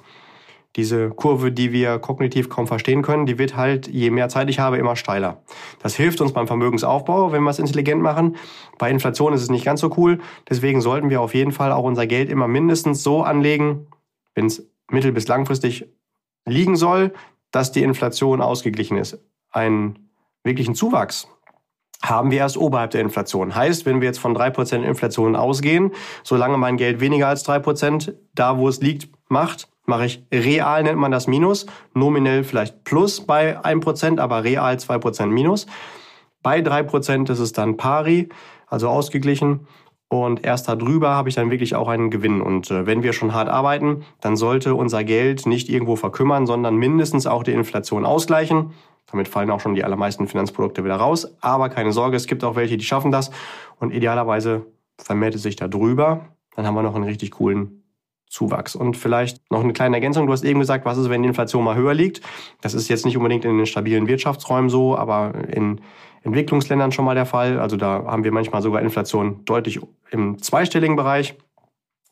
diese 0.77 1.11
Kurve, 1.11 1.51
die 1.51 1.73
wir 1.73 1.99
kognitiv 1.99 2.49
kaum 2.49 2.67
verstehen 2.67 3.03
können, 3.03 3.27
die 3.27 3.39
wird 3.39 3.57
halt, 3.57 3.89
je 3.89 4.11
mehr 4.11 4.29
Zeit 4.29 4.49
ich 4.49 4.61
habe, 4.61 4.79
immer 4.79 4.95
steiler. 4.95 5.43
Das 5.83 5.97
hilft 5.97 6.21
uns 6.21 6.33
beim 6.33 6.47
Vermögensaufbau, 6.47 7.33
wenn 7.33 7.43
wir 7.43 7.51
es 7.51 7.59
intelligent 7.59 8.01
machen. 8.01 8.37
Bei 8.79 8.91
Inflation 8.91 9.33
ist 9.33 9.43
es 9.43 9.51
nicht 9.51 9.65
ganz 9.65 9.81
so 9.81 9.93
cool. 9.97 10.21
Deswegen 10.49 10.81
sollten 10.81 11.11
wir 11.11 11.21
auf 11.21 11.35
jeden 11.35 11.53
Fall 11.53 11.73
auch 11.73 11.85
unser 11.85 12.07
Geld 12.07 12.31
immer 12.31 12.47
mindestens 12.47 13.03
so 13.03 13.23
anlegen, 13.23 13.89
wenn 14.35 14.47
es 14.47 14.71
mittel- 14.91 15.13
bis 15.13 15.27
langfristig 15.27 15.87
liegen 16.47 16.77
soll, 16.77 17.13
dass 17.51 17.73
die 17.73 17.83
Inflation 17.83 18.41
ausgeglichen 18.41 18.97
ist. 18.97 19.19
Einen 19.51 20.11
wirklichen 20.45 20.77
Zuwachs 20.77 21.29
haben 22.03 22.31
wir 22.31 22.39
erst 22.39 22.57
oberhalb 22.57 22.93
der 22.93 23.03
Inflation. 23.03 23.55
Heißt, 23.55 23.85
wenn 23.85 24.01
wir 24.01 24.07
jetzt 24.07 24.21
von 24.21 24.35
3% 24.35 24.85
Inflation 24.85 25.37
ausgehen, 25.37 25.93
solange 26.23 26.57
mein 26.57 26.77
Geld 26.77 27.01
weniger 27.01 27.29
als 27.29 27.47
3% 27.47 28.15
da, 28.35 28.57
wo 28.57 28.69
es 28.69 28.81
liegt, 28.81 29.09
macht, 29.29 29.69
mache 29.91 30.07
ich 30.07 30.25
real, 30.33 30.83
nennt 30.83 30.99
man 30.99 31.11
das 31.11 31.27
Minus, 31.27 31.67
nominell 31.93 32.45
vielleicht 32.45 32.85
Plus 32.85 33.21
bei 33.21 33.59
1%, 33.61 34.19
aber 34.19 34.45
real 34.45 34.75
2% 34.75 35.27
Minus. 35.27 35.67
Bei 36.43 36.61
3% 36.61 37.31
ist 37.31 37.39
es 37.39 37.53
dann 37.53 37.77
pari, 37.77 38.31
also 38.67 38.89
ausgeglichen. 38.89 39.67
Und 40.09 40.45
erst 40.45 40.69
darüber 40.69 41.11
habe 41.11 41.29
ich 41.29 41.35
dann 41.35 41.51
wirklich 41.51 41.77
auch 41.77 41.89
einen 41.89 42.11
Gewinn. 42.11 42.41
Und 42.41 42.71
äh, 42.71 42.87
wenn 42.87 43.03
wir 43.03 43.13
schon 43.13 43.35
hart 43.35 43.49
arbeiten, 43.49 44.05
dann 44.21 44.37
sollte 44.37 44.75
unser 44.75 45.05
Geld 45.05 45.47
nicht 45.47 45.69
irgendwo 45.69 45.95
verkümmern, 45.95 46.47
sondern 46.47 46.77
mindestens 46.77 47.27
auch 47.27 47.43
die 47.43 47.53
Inflation 47.53 48.05
ausgleichen. 48.05 48.73
Damit 49.11 49.29
fallen 49.29 49.51
auch 49.51 49.61
schon 49.61 49.75
die 49.75 49.85
allermeisten 49.85 50.27
Finanzprodukte 50.27 50.85
wieder 50.85 50.97
raus. 50.97 51.37
Aber 51.41 51.69
keine 51.69 51.93
Sorge, 51.93 52.17
es 52.17 52.27
gibt 52.27 52.43
auch 52.43 52.57
welche, 52.57 52.77
die 52.77 52.85
schaffen 52.85 53.13
das. 53.13 53.31
Und 53.79 53.93
idealerweise 53.93 54.67
vermehrt 54.99 55.35
es 55.35 55.43
sich 55.43 55.57
da 55.57 55.69
drüber. 55.69 56.27
Dann 56.57 56.67
haben 56.67 56.75
wir 56.75 56.83
noch 56.83 56.95
einen 56.95 57.05
richtig 57.05 57.33
coolen 57.33 57.80
Zuwachs. 58.31 58.77
Und 58.77 58.97
vielleicht 58.97 59.51
noch 59.51 59.63
eine 59.63 59.73
kleine 59.73 59.97
Ergänzung. 59.97 60.27
Du 60.27 60.33
hast 60.33 60.45
eben 60.45 60.61
gesagt, 60.61 60.87
was 60.87 60.97
ist, 60.97 61.11
wenn 61.11 61.23
die 61.23 61.29
Inflation 61.29 61.65
mal 61.65 61.77
höher 61.77 61.95
liegt? 61.95 62.23
Das 62.63 62.75
ist 62.75 62.89
jetzt 62.89 63.05
nicht 63.05 63.17
unbedingt 63.17 63.45
in 63.45 63.57
den 63.57 63.67
stabilen 63.67 64.07
Wirtschaftsräumen 64.07 64.71
so, 64.71 64.97
aber 64.97 65.35
in 65.49 65.81
Entwicklungsländern 66.23 66.93
schon 66.93 67.05
mal 67.05 67.15
der 67.15 67.27
Fall. 67.27 67.59
Also 67.59 67.77
da 67.77 68.05
haben 68.07 68.25
wir 68.25 68.33
manchmal 68.33 68.63
sogar 68.63 68.83
Inflation 68.83 69.45
deutlich 69.45 69.81
im 70.11 70.41
zweistelligen 70.41 70.97
Bereich. 70.97 71.37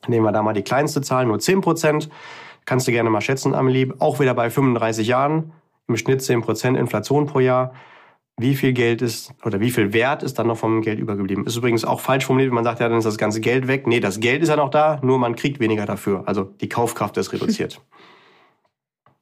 Nehmen 0.07 0.25
wir 0.25 0.31
da 0.31 0.43
mal 0.43 0.53
die 0.53 0.61
kleinste 0.61 1.01
Zahl, 1.01 1.25
nur 1.25 1.39
10 1.39 1.61
Prozent. 1.61 2.09
Kannst 2.65 2.87
du 2.87 2.91
gerne 2.91 3.09
mal 3.09 3.21
schätzen, 3.21 3.55
Amelie. 3.55 3.93
Auch 3.99 4.19
wieder 4.19 4.33
bei 4.33 4.49
35 4.49 5.07
Jahren. 5.07 5.53
Im 5.87 5.95
Schnitt 5.95 6.21
10 6.21 6.41
Prozent 6.41 6.77
Inflation 6.77 7.27
pro 7.27 7.39
Jahr. 7.39 7.73
Wie 8.39 8.55
viel 8.55 8.73
Geld 8.73 9.01
ist 9.01 9.33
oder 9.43 9.59
wie 9.59 9.69
viel 9.69 9.91
Wert 9.91 10.23
ist 10.23 10.39
dann 10.39 10.47
noch 10.47 10.57
vom 10.57 10.81
Geld 10.81 10.97
übergeblieben? 10.97 11.45
Ist 11.45 11.57
übrigens 11.57 11.83
auch 11.83 11.99
falsch 11.99 12.25
formuliert, 12.25 12.49
wenn 12.49 12.55
man 12.55 12.63
sagt, 12.63 12.79
ja, 12.79 12.87
dann 12.87 12.97
ist 12.97 13.03
das 13.03 13.17
ganze 13.17 13.41
Geld 13.41 13.67
weg. 13.67 13.85
Nee, 13.85 13.99
das 13.99 14.19
Geld 14.19 14.41
ist 14.41 14.49
ja 14.49 14.55
noch 14.55 14.69
da, 14.69 14.99
nur 15.03 15.19
man 15.19 15.35
kriegt 15.35 15.59
weniger 15.59 15.85
dafür. 15.85 16.23
Also 16.25 16.43
die 16.43 16.69
Kaufkraft 16.69 17.17
ist 17.17 17.33
reduziert. 17.33 17.81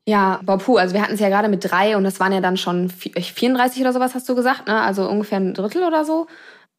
Ja, 0.09 0.39
Bapu, 0.45 0.77
also 0.77 0.93
wir 0.93 1.01
hatten 1.01 1.15
es 1.15 1.19
ja 1.19 1.27
gerade 1.27 1.49
mit 1.49 1.69
drei 1.69 1.97
und 1.97 2.05
das 2.05 2.21
waren 2.21 2.31
ja 2.31 2.39
dann 2.39 2.55
schon 2.55 2.89
34 2.89 3.81
oder 3.81 3.91
sowas, 3.91 4.15
hast 4.15 4.29
du 4.29 4.35
gesagt, 4.35 4.65
ne? 4.65 4.79
Also 4.79 5.05
ungefähr 5.09 5.37
ein 5.37 5.53
Drittel 5.53 5.83
oder 5.83 6.05
so. 6.05 6.27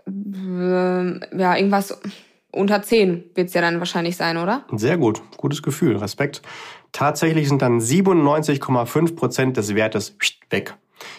Ähm, 0.06 1.20
ja, 1.36 1.54
irgendwas 1.54 2.00
unter 2.52 2.82
zehn 2.82 3.24
wird 3.34 3.48
es 3.48 3.54
ja 3.54 3.60
dann 3.60 3.80
wahrscheinlich 3.80 4.16
sein, 4.16 4.38
oder? 4.38 4.64
Sehr 4.72 4.96
gut, 4.96 5.20
gutes 5.36 5.62
Gefühl, 5.62 5.96
Respekt. 5.96 6.40
Tatsächlich 6.92 7.48
sind 7.48 7.60
dann 7.60 7.80
97,5 7.80 9.14
Prozent 9.14 9.56
des 9.58 9.74
Wertes 9.74 10.16
weg. 10.48 10.74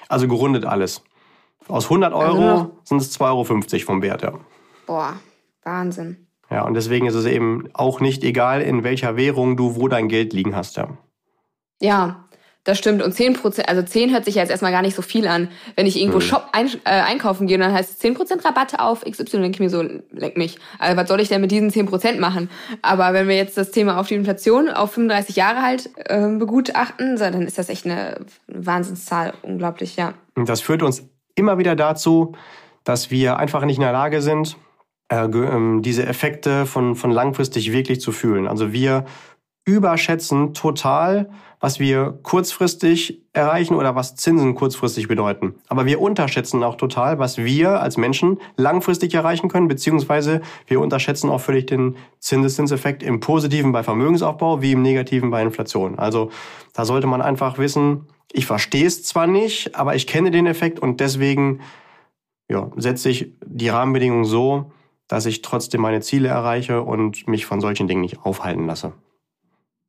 Also 0.07 0.27
gerundet 0.27 0.65
alles. 0.65 1.03
Aus 1.69 1.85
100 1.85 2.13
also 2.13 2.25
Euro 2.25 2.49
also 2.49 2.71
sind 2.83 3.01
es 3.01 3.19
2,50 3.19 3.25
Euro 3.25 3.85
vom 3.85 4.01
Wert, 4.01 4.23
ja. 4.23 4.33
Boah, 4.85 5.13
Wahnsinn. 5.63 6.27
Ja, 6.49 6.63
und 6.65 6.73
deswegen 6.73 7.05
ist 7.05 7.15
es 7.15 7.25
eben 7.25 7.69
auch 7.73 7.99
nicht 7.99 8.23
egal, 8.23 8.61
in 8.61 8.83
welcher 8.83 9.15
Währung 9.15 9.55
du 9.55 9.75
wo 9.75 9.87
dein 9.87 10.07
Geld 10.07 10.33
liegen 10.33 10.55
hast, 10.55 10.77
ja. 10.77 10.97
Ja, 11.79 12.25
das 12.65 12.77
stimmt. 12.77 13.01
Und 13.01 13.13
10 13.13 13.33
Prozent, 13.33 13.69
also 13.69 13.81
10 13.81 14.11
hört 14.11 14.25
sich 14.25 14.35
ja 14.35 14.41
jetzt 14.41 14.49
erstmal 14.51 14.71
gar 14.71 14.81
nicht 14.81 14.95
so 14.95 15.01
viel 15.01 15.27
an. 15.27 15.49
Wenn 15.75 15.85
ich 15.85 15.97
irgendwo 15.97 16.19
hm. 16.19 16.25
Shop 16.25 16.49
ein, 16.51 16.67
äh, 16.83 16.89
einkaufen 16.89 17.47
gehe, 17.47 17.57
dann 17.57 17.71
heißt 17.71 17.91
es 17.91 17.99
10 17.99 18.15
Prozent 18.15 18.43
Rabatte 18.43 18.79
auf 18.79 19.05
XY, 19.05 19.23
dann 19.31 19.41
denke 19.43 19.55
ich 19.55 19.59
mir 19.59 19.69
so, 19.69 19.81
leck 20.11 20.37
mich. 20.37 20.57
Also 20.77 20.97
was 20.97 21.07
soll 21.07 21.21
ich 21.21 21.29
denn 21.29 21.41
mit 21.41 21.51
diesen 21.51 21.71
10 21.71 21.85
Prozent 21.85 22.19
machen? 22.19 22.49
Aber 22.81 23.13
wenn 23.13 23.27
wir 23.27 23.35
jetzt 23.35 23.57
das 23.57 23.71
Thema 23.71 23.99
auf 23.99 24.07
die 24.07 24.15
Inflation 24.15 24.69
auf 24.69 24.91
35 24.91 25.35
Jahre 25.35 25.61
halt 25.61 25.89
äh, 26.05 26.27
begutachten, 26.27 27.15
dann 27.15 27.41
ist 27.43 27.57
das 27.57 27.69
echt 27.69 27.85
eine 27.85 28.25
Wahnsinnszahl. 28.47 29.33
Unglaublich, 29.41 29.95
ja. 29.95 30.13
Das 30.35 30.61
führt 30.61 30.83
uns 30.83 31.03
immer 31.35 31.57
wieder 31.57 31.75
dazu, 31.75 32.33
dass 32.83 33.11
wir 33.11 33.37
einfach 33.37 33.65
nicht 33.65 33.77
in 33.77 33.83
der 33.83 33.91
Lage 33.91 34.21
sind, 34.21 34.57
äh, 35.09 35.25
ähm, 35.25 35.81
diese 35.81 36.05
Effekte 36.05 36.65
von, 36.65 36.95
von 36.95 37.11
langfristig 37.11 37.71
wirklich 37.71 38.01
zu 38.01 38.11
fühlen. 38.11 38.47
Also 38.47 38.71
wir 38.73 39.05
überschätzen 39.65 40.53
total, 40.53 41.29
was 41.59 41.79
wir 41.79 42.17
kurzfristig 42.23 43.21
erreichen 43.33 43.75
oder 43.75 43.95
was 43.95 44.15
Zinsen 44.15 44.55
kurzfristig 44.55 45.07
bedeuten. 45.07 45.55
Aber 45.67 45.85
wir 45.85 46.01
unterschätzen 46.01 46.63
auch 46.63 46.75
total, 46.75 47.19
was 47.19 47.37
wir 47.37 47.81
als 47.81 47.97
Menschen 47.97 48.39
langfristig 48.55 49.13
erreichen 49.13 49.49
können, 49.49 49.67
beziehungsweise 49.67 50.41
wir 50.67 50.79
unterschätzen 50.79 51.29
auch 51.29 51.41
völlig 51.41 51.67
den 51.67 51.97
Zinseszinseffekt 52.19 53.03
im 53.03 53.19
Positiven 53.19 53.71
bei 53.71 53.83
Vermögensaufbau 53.83 54.61
wie 54.61 54.71
im 54.71 54.81
Negativen 54.81 55.29
bei 55.31 55.41
Inflation. 55.41 55.99
Also 55.99 56.31
da 56.73 56.85
sollte 56.85 57.07
man 57.07 57.21
einfach 57.21 57.57
wissen, 57.57 58.07
ich 58.31 58.45
verstehe 58.45 58.85
es 58.85 59.03
zwar 59.03 59.27
nicht, 59.27 59.75
aber 59.75 59.95
ich 59.95 60.07
kenne 60.07 60.31
den 60.31 60.45
Effekt 60.45 60.79
und 60.79 60.99
deswegen 60.99 61.61
ja, 62.49 62.71
setze 62.77 63.09
ich 63.09 63.33
die 63.45 63.69
Rahmenbedingungen 63.69 64.25
so, 64.25 64.71
dass 65.07 65.25
ich 65.25 65.41
trotzdem 65.41 65.81
meine 65.81 66.01
Ziele 66.01 66.29
erreiche 66.29 66.81
und 66.81 67.27
mich 67.27 67.45
von 67.45 67.61
solchen 67.61 67.87
Dingen 67.87 68.01
nicht 68.01 68.19
aufhalten 68.23 68.67
lasse. 68.67 68.93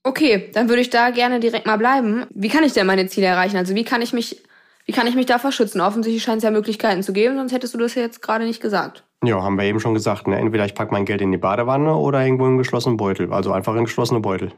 Okay, 0.02 0.50
dann 0.54 0.68
würde 0.68 0.80
ich 0.80 0.88
da 0.88 1.10
gerne 1.10 1.40
direkt 1.40 1.66
mal 1.66 1.76
bleiben. 1.76 2.26
Wie 2.30 2.48
kann 2.48 2.64
ich 2.64 2.72
denn 2.72 2.86
meine 2.86 3.06
Ziele 3.06 3.26
erreichen? 3.26 3.56
Also 3.56 3.74
wie 3.74 3.84
kann 3.84 4.00
ich 4.00 4.14
mich, 4.14 4.42
wie 4.86 4.92
kann 4.92 5.06
ich 5.06 5.14
mich 5.14 5.26
davor 5.26 5.52
schützen? 5.52 5.82
Offensichtlich 5.82 6.22
scheint 6.22 6.38
es 6.38 6.44
ja 6.44 6.50
Möglichkeiten 6.50 7.02
zu 7.02 7.12
geben, 7.12 7.36
sonst 7.36 7.52
hättest 7.52 7.74
du 7.74 7.78
das 7.78 7.94
ja 7.94 8.02
jetzt 8.02 8.22
gerade 8.22 8.46
nicht 8.46 8.62
gesagt. 8.62 9.04
Ja, 9.22 9.42
haben 9.42 9.58
wir 9.58 9.64
eben 9.64 9.80
schon 9.80 9.92
gesagt. 9.92 10.26
Ne? 10.26 10.38
Entweder 10.38 10.64
ich 10.64 10.74
packe 10.74 10.92
mein 10.92 11.04
Geld 11.04 11.20
in 11.20 11.30
die 11.30 11.38
Badewanne 11.38 11.94
oder 11.94 12.24
irgendwo 12.24 12.44
in 12.44 12.50
einen 12.50 12.58
geschlossenen 12.58 12.96
Beutel. 12.96 13.30
Also 13.30 13.52
einfach 13.52 13.74
in 13.76 13.84
geschlossene 13.84 14.20
Beutel. 14.20 14.52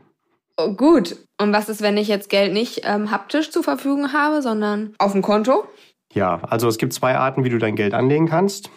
Oh, 0.57 0.75
gut. 0.75 1.17
Und 1.41 1.53
was 1.53 1.69
ist, 1.69 1.83
wenn 1.83 1.97
ich 1.97 2.09
jetzt 2.09 2.29
Geld 2.29 2.53
nicht 2.53 2.83
ähm, 2.85 3.11
haptisch 3.11 3.51
zur 3.51 3.63
Verfügung 3.63 4.13
habe, 4.13 4.43
sondern 4.43 4.95
auf 4.99 5.13
dem 5.13 5.23
Konto? 5.23 5.65
Ja, 6.13 6.41
also 6.49 6.69
es 6.69 6.79
gibt 6.79 6.93
zwei 6.93 7.17
Arten, 7.17 7.45
wie 7.45 7.49
du 7.49 7.59
dein 7.59 7.77
Geld 7.77 7.95
anlegen 7.95 8.29
kannst. 8.29 8.71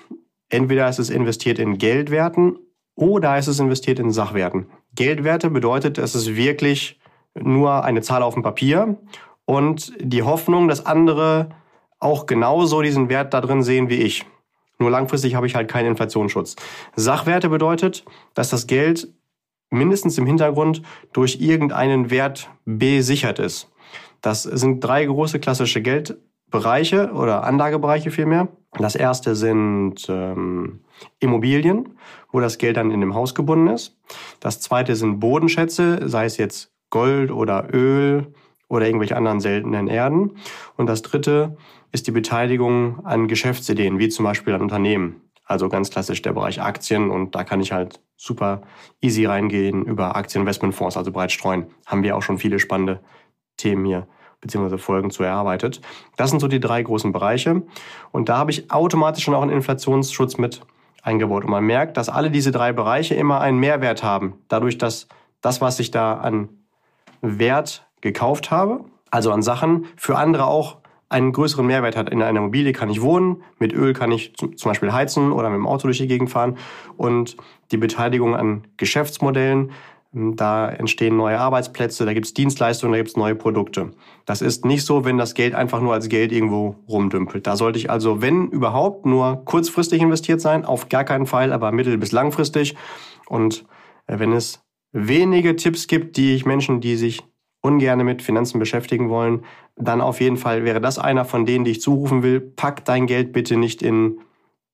Entweder 0.49 0.87
ist 0.87 0.99
es 0.99 1.09
investiert 1.09 1.59
in 1.59 1.77
Geldwerten 1.77 2.57
oder 2.95 3.37
ist 3.37 3.47
es 3.47 3.59
investiert 3.59 3.99
in 3.99 4.11
Sachwerten. 4.11 4.67
Geldwerte 4.93 5.49
bedeutet, 5.49 5.97
es 5.97 6.15
ist 6.15 6.35
wirklich 6.35 6.99
nur 7.33 7.83
eine 7.83 8.01
Zahl 8.01 8.23
auf 8.23 8.35
dem 8.35 8.43
Papier 8.43 8.97
und 9.43 9.93
die 9.99 10.23
Hoffnung, 10.23 10.67
dass 10.67 10.85
andere 10.85 11.49
auch 11.99 12.25
genauso 12.25 12.81
diesen 12.81 13.09
Wert 13.09 13.33
da 13.33 13.41
drin 13.41 13.63
sehen 13.63 13.89
wie 13.89 14.01
ich. 14.01 14.25
Nur 14.77 14.91
langfristig 14.91 15.35
habe 15.35 15.47
ich 15.47 15.55
halt 15.55 15.69
keinen 15.69 15.87
Inflationsschutz. 15.87 16.55
Sachwerte 16.95 17.49
bedeutet, 17.49 18.05
dass 18.33 18.49
das 18.49 18.67
Geld 18.67 19.09
mindestens 19.69 20.17
im 20.17 20.25
Hintergrund 20.25 20.81
durch 21.13 21.39
irgendeinen 21.41 22.09
Wert 22.09 22.49
besichert 22.65 23.39
ist. 23.39 23.71
Das 24.21 24.43
sind 24.43 24.79
drei 24.81 25.05
große 25.05 25.39
klassische 25.39 25.81
Geldbereiche 25.81 27.11
oder 27.11 27.43
Anlagebereiche 27.43 28.11
vielmehr. 28.11 28.47
Das 28.77 28.95
erste 28.95 29.35
sind 29.35 30.07
ähm, 30.09 30.81
Immobilien, 31.19 31.97
wo 32.31 32.39
das 32.39 32.57
Geld 32.57 32.77
dann 32.77 32.91
in 32.91 33.01
dem 33.01 33.13
Haus 33.13 33.35
gebunden 33.35 33.67
ist. 33.67 33.97
Das 34.39 34.59
zweite 34.59 34.95
sind 34.95 35.19
Bodenschätze, 35.19 36.09
sei 36.09 36.25
es 36.25 36.37
jetzt 36.37 36.71
Gold 36.89 37.31
oder 37.31 37.73
Öl 37.73 38.33
oder 38.67 38.85
irgendwelche 38.85 39.15
anderen 39.15 39.39
seltenen 39.39 39.87
Erden. 39.87 40.31
Und 40.75 40.87
das 40.87 41.01
dritte 41.01 41.57
ist 41.91 42.07
die 42.07 42.11
Beteiligung 42.11 43.05
an 43.05 43.27
Geschäftsideen, 43.27 43.99
wie 43.99 44.09
zum 44.09 44.25
Beispiel 44.25 44.53
an 44.53 44.61
Unternehmen. 44.61 45.21
Also 45.45 45.69
ganz 45.69 45.91
klassisch 45.91 46.21
der 46.21 46.33
Bereich 46.33 46.61
Aktien 46.61 47.11
und 47.11 47.35
da 47.35 47.43
kann 47.43 47.61
ich 47.61 47.71
halt 47.71 48.01
super 48.17 48.61
easy 49.01 49.25
reingehen 49.25 49.85
über 49.85 50.15
Aktieninvestmentfonds, 50.15 50.97
also 50.97 51.11
breit 51.11 51.31
streuen. 51.31 51.67
Haben 51.85 52.03
wir 52.03 52.17
auch 52.17 52.23
schon 52.23 52.39
viele 52.39 52.59
spannende 52.59 52.99
Themen 53.57 53.85
hier 53.85 54.07
beziehungsweise 54.41 54.77
Folgen 54.77 55.11
zu 55.11 55.23
erarbeitet. 55.23 55.81
Das 56.17 56.29
sind 56.29 56.39
so 56.39 56.47
die 56.47 56.59
drei 56.59 56.81
großen 56.81 57.11
Bereiche. 57.11 57.63
Und 58.11 58.29
da 58.29 58.37
habe 58.37 58.51
ich 58.51 58.71
automatisch 58.71 59.23
schon 59.23 59.33
auch 59.33 59.41
einen 59.41 59.51
Inflationsschutz 59.51 60.37
mit 60.37 60.61
eingebaut. 61.01 61.43
Und 61.43 61.51
man 61.51 61.63
merkt, 61.63 61.97
dass 61.97 62.09
alle 62.09 62.31
diese 62.31 62.51
drei 62.51 62.73
Bereiche 62.73 63.15
immer 63.15 63.41
einen 63.41 63.59
Mehrwert 63.59 64.03
haben. 64.03 64.39
Dadurch, 64.47 64.77
dass 64.77 65.07
das, 65.41 65.61
was 65.61 65.79
ich 65.79 65.91
da 65.91 66.15
an 66.15 66.49
Wert 67.21 67.87
gekauft 68.01 68.51
habe, 68.51 68.85
also 69.11 69.31
an 69.31 69.41
Sachen, 69.41 69.85
für 69.95 70.17
andere 70.17 70.45
auch 70.45 70.77
einen 71.09 71.31
größeren 71.31 71.65
Mehrwert 71.65 71.95
hat. 71.95 72.09
In 72.09 72.21
einer 72.21 72.39
Immobilie 72.39 72.73
kann 72.73 72.89
ich 72.89 73.01
wohnen, 73.01 73.43
mit 73.59 73.73
Öl 73.73 73.93
kann 73.93 74.11
ich 74.11 74.33
zum 74.35 74.69
Beispiel 74.69 74.91
heizen 74.91 75.31
oder 75.31 75.49
mit 75.49 75.57
dem 75.57 75.67
Auto 75.67 75.87
durch 75.87 75.99
die 75.99 76.07
Gegend 76.07 76.29
fahren. 76.29 76.57
Und 76.97 77.37
die 77.71 77.77
Beteiligung 77.77 78.35
an 78.35 78.67
Geschäftsmodellen 78.77 79.71
hm, 80.15 80.37
da 80.37 80.69
entstehen 80.69 81.17
neue 81.17 81.37
Arbeitsplätze, 81.37 82.05
da 82.05 82.13
gibt 82.13 82.25
es 82.25 82.33
Dienstleistungen, 82.33 82.93
da 82.93 82.97
gibt 82.97 83.09
es 83.09 83.17
neue 83.17 83.35
Produkte. 83.35 83.91
Das 84.25 84.41
ist 84.41 84.63
nicht 84.63 84.85
so, 84.85 85.03
wenn 85.03 85.17
das 85.17 85.33
Geld 85.33 85.53
einfach 85.53 85.81
nur 85.81 85.93
als 85.93 86.07
Geld 86.07 86.31
irgendwo 86.31 86.77
rumdümpelt. 86.87 87.45
Da 87.45 87.57
sollte 87.57 87.77
ich 87.77 87.89
also, 87.89 88.21
wenn 88.21 88.47
überhaupt, 88.47 89.05
nur 89.05 89.43
kurzfristig 89.43 90.01
investiert 90.01 90.39
sein, 90.39 90.63
auf 90.63 90.87
gar 90.87 91.03
keinen 91.03 91.25
Fall, 91.25 91.51
aber 91.51 91.73
mittel- 91.73 91.97
bis 91.97 92.13
langfristig. 92.13 92.75
Und 93.27 93.65
äh, 94.07 94.17
wenn 94.17 94.31
es 94.31 94.63
wenige 94.93 95.57
Tipps 95.57 95.87
gibt, 95.87 96.15
die 96.15 96.33
ich 96.33 96.45
Menschen, 96.45 96.79
die 96.79 96.95
sich 96.95 97.21
ungern 97.65 98.05
mit 98.05 98.21
Finanzen 98.21 98.59
beschäftigen 98.59 99.09
wollen, 99.09 99.43
dann 99.75 99.99
auf 99.99 100.21
jeden 100.21 100.37
Fall 100.37 100.63
wäre 100.63 100.79
das 100.79 100.99
einer 100.99 101.25
von 101.25 101.45
denen, 101.45 101.65
die 101.65 101.71
ich 101.71 101.81
zurufen 101.81 102.23
will. 102.23 102.39
Pack 102.39 102.85
dein 102.85 103.07
Geld 103.07 103.33
bitte 103.33 103.57
nicht 103.57 103.81
in 103.81 104.19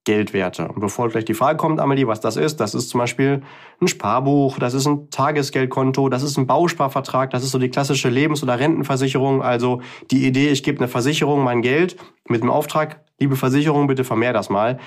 Geldwerte. 0.04 0.68
Und 0.68 0.80
bevor 0.80 1.10
gleich 1.10 1.26
die 1.26 1.36
Frage 1.36 1.58
kommt, 1.58 1.80
Amelie, 1.80 2.08
was 2.08 2.20
das 2.20 2.36
ist, 2.36 2.60
das 2.60 2.74
ist 2.74 2.90
zum 2.90 3.00
Beispiel 3.00 3.44
ein 3.80 3.88
Sparbuch, 3.88 4.58
das 4.58 4.74
ist 4.74 4.88
ein 4.88 5.10
Tagesgeldkonto, 5.12 6.10
das 6.10 6.24
ist 6.24 6.38
ein 6.38 6.48
Bausparvertrag, 6.48 7.30
das 7.30 7.44
ist 7.44 7.52
so 7.52 7.60
die 7.60 7.70
klassische 7.70 8.10
Lebens- 8.10 8.42
oder 8.42 8.60
Rentenversicherung. 8.60 9.44
Also 9.44 9.82
die 10.10 10.26
Idee, 10.26 10.50
ich 10.50 10.64
gebe 10.64 10.80
eine 10.80 10.88
Versicherung 10.88 11.44
mein 11.44 11.62
Geld 11.62 11.98
mit 12.28 12.42
dem 12.42 12.50
Auftrag, 12.50 13.02
liebe 13.20 13.36
Versicherung, 13.36 13.88
bitte 13.88 14.04
vermehr 14.04 14.34
das 14.34 14.50
mal. 14.50 14.80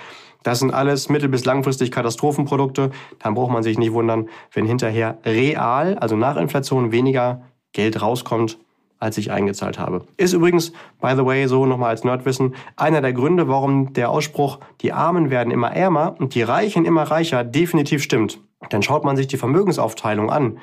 Das 0.43 0.59
sind 0.59 0.75
alles 0.75 1.09
mittel- 1.09 1.31
bis 1.31 1.45
langfristig 1.45 1.91
Katastrophenprodukte. 1.91 2.91
Dann 3.21 3.35
braucht 3.35 3.53
man 3.53 3.63
sich 3.63 3.79
nicht 3.79 3.93
wundern, 3.93 4.29
wenn 4.53 4.67
hinterher 4.67 5.19
real, 5.25 5.97
also 5.97 6.17
nach 6.17 6.37
Inflation, 6.37 6.93
weniger 6.93 7.43
Geld 7.75 8.01
rauskommt, 8.01 8.59
als 8.99 9.19
ich 9.19 9.31
eingezahlt 9.31 9.79
habe. 9.79 10.07
Ist 10.17 10.33
übrigens, 10.33 10.73
by 11.03 11.13
the 11.15 11.27
way, 11.27 11.47
so 11.47 11.67
nochmal 11.67 11.91
als 11.91 12.05
Nerdwissen, 12.05 12.55
einer 12.77 13.03
der 13.03 13.13
Gründe, 13.13 13.49
warum 13.49 13.93
der 13.93 14.09
Ausspruch, 14.09 14.61
die 14.81 14.93
Armen 14.93 15.29
werden 15.29 15.51
immer 15.51 15.71
ärmer 15.71 16.17
und 16.19 16.35
die 16.35 16.43
Reichen 16.43 16.87
immer 16.87 17.03
reicher, 17.03 17.45
definitiv 17.45 18.03
stimmt. 18.03 18.41
Dann 18.71 18.83
schaut 18.83 19.05
man 19.05 19.17
sich 19.17 19.27
die 19.27 19.37
Vermögensaufteilung 19.37 20.31
an 20.31 20.59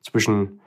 zwischen 0.00 0.60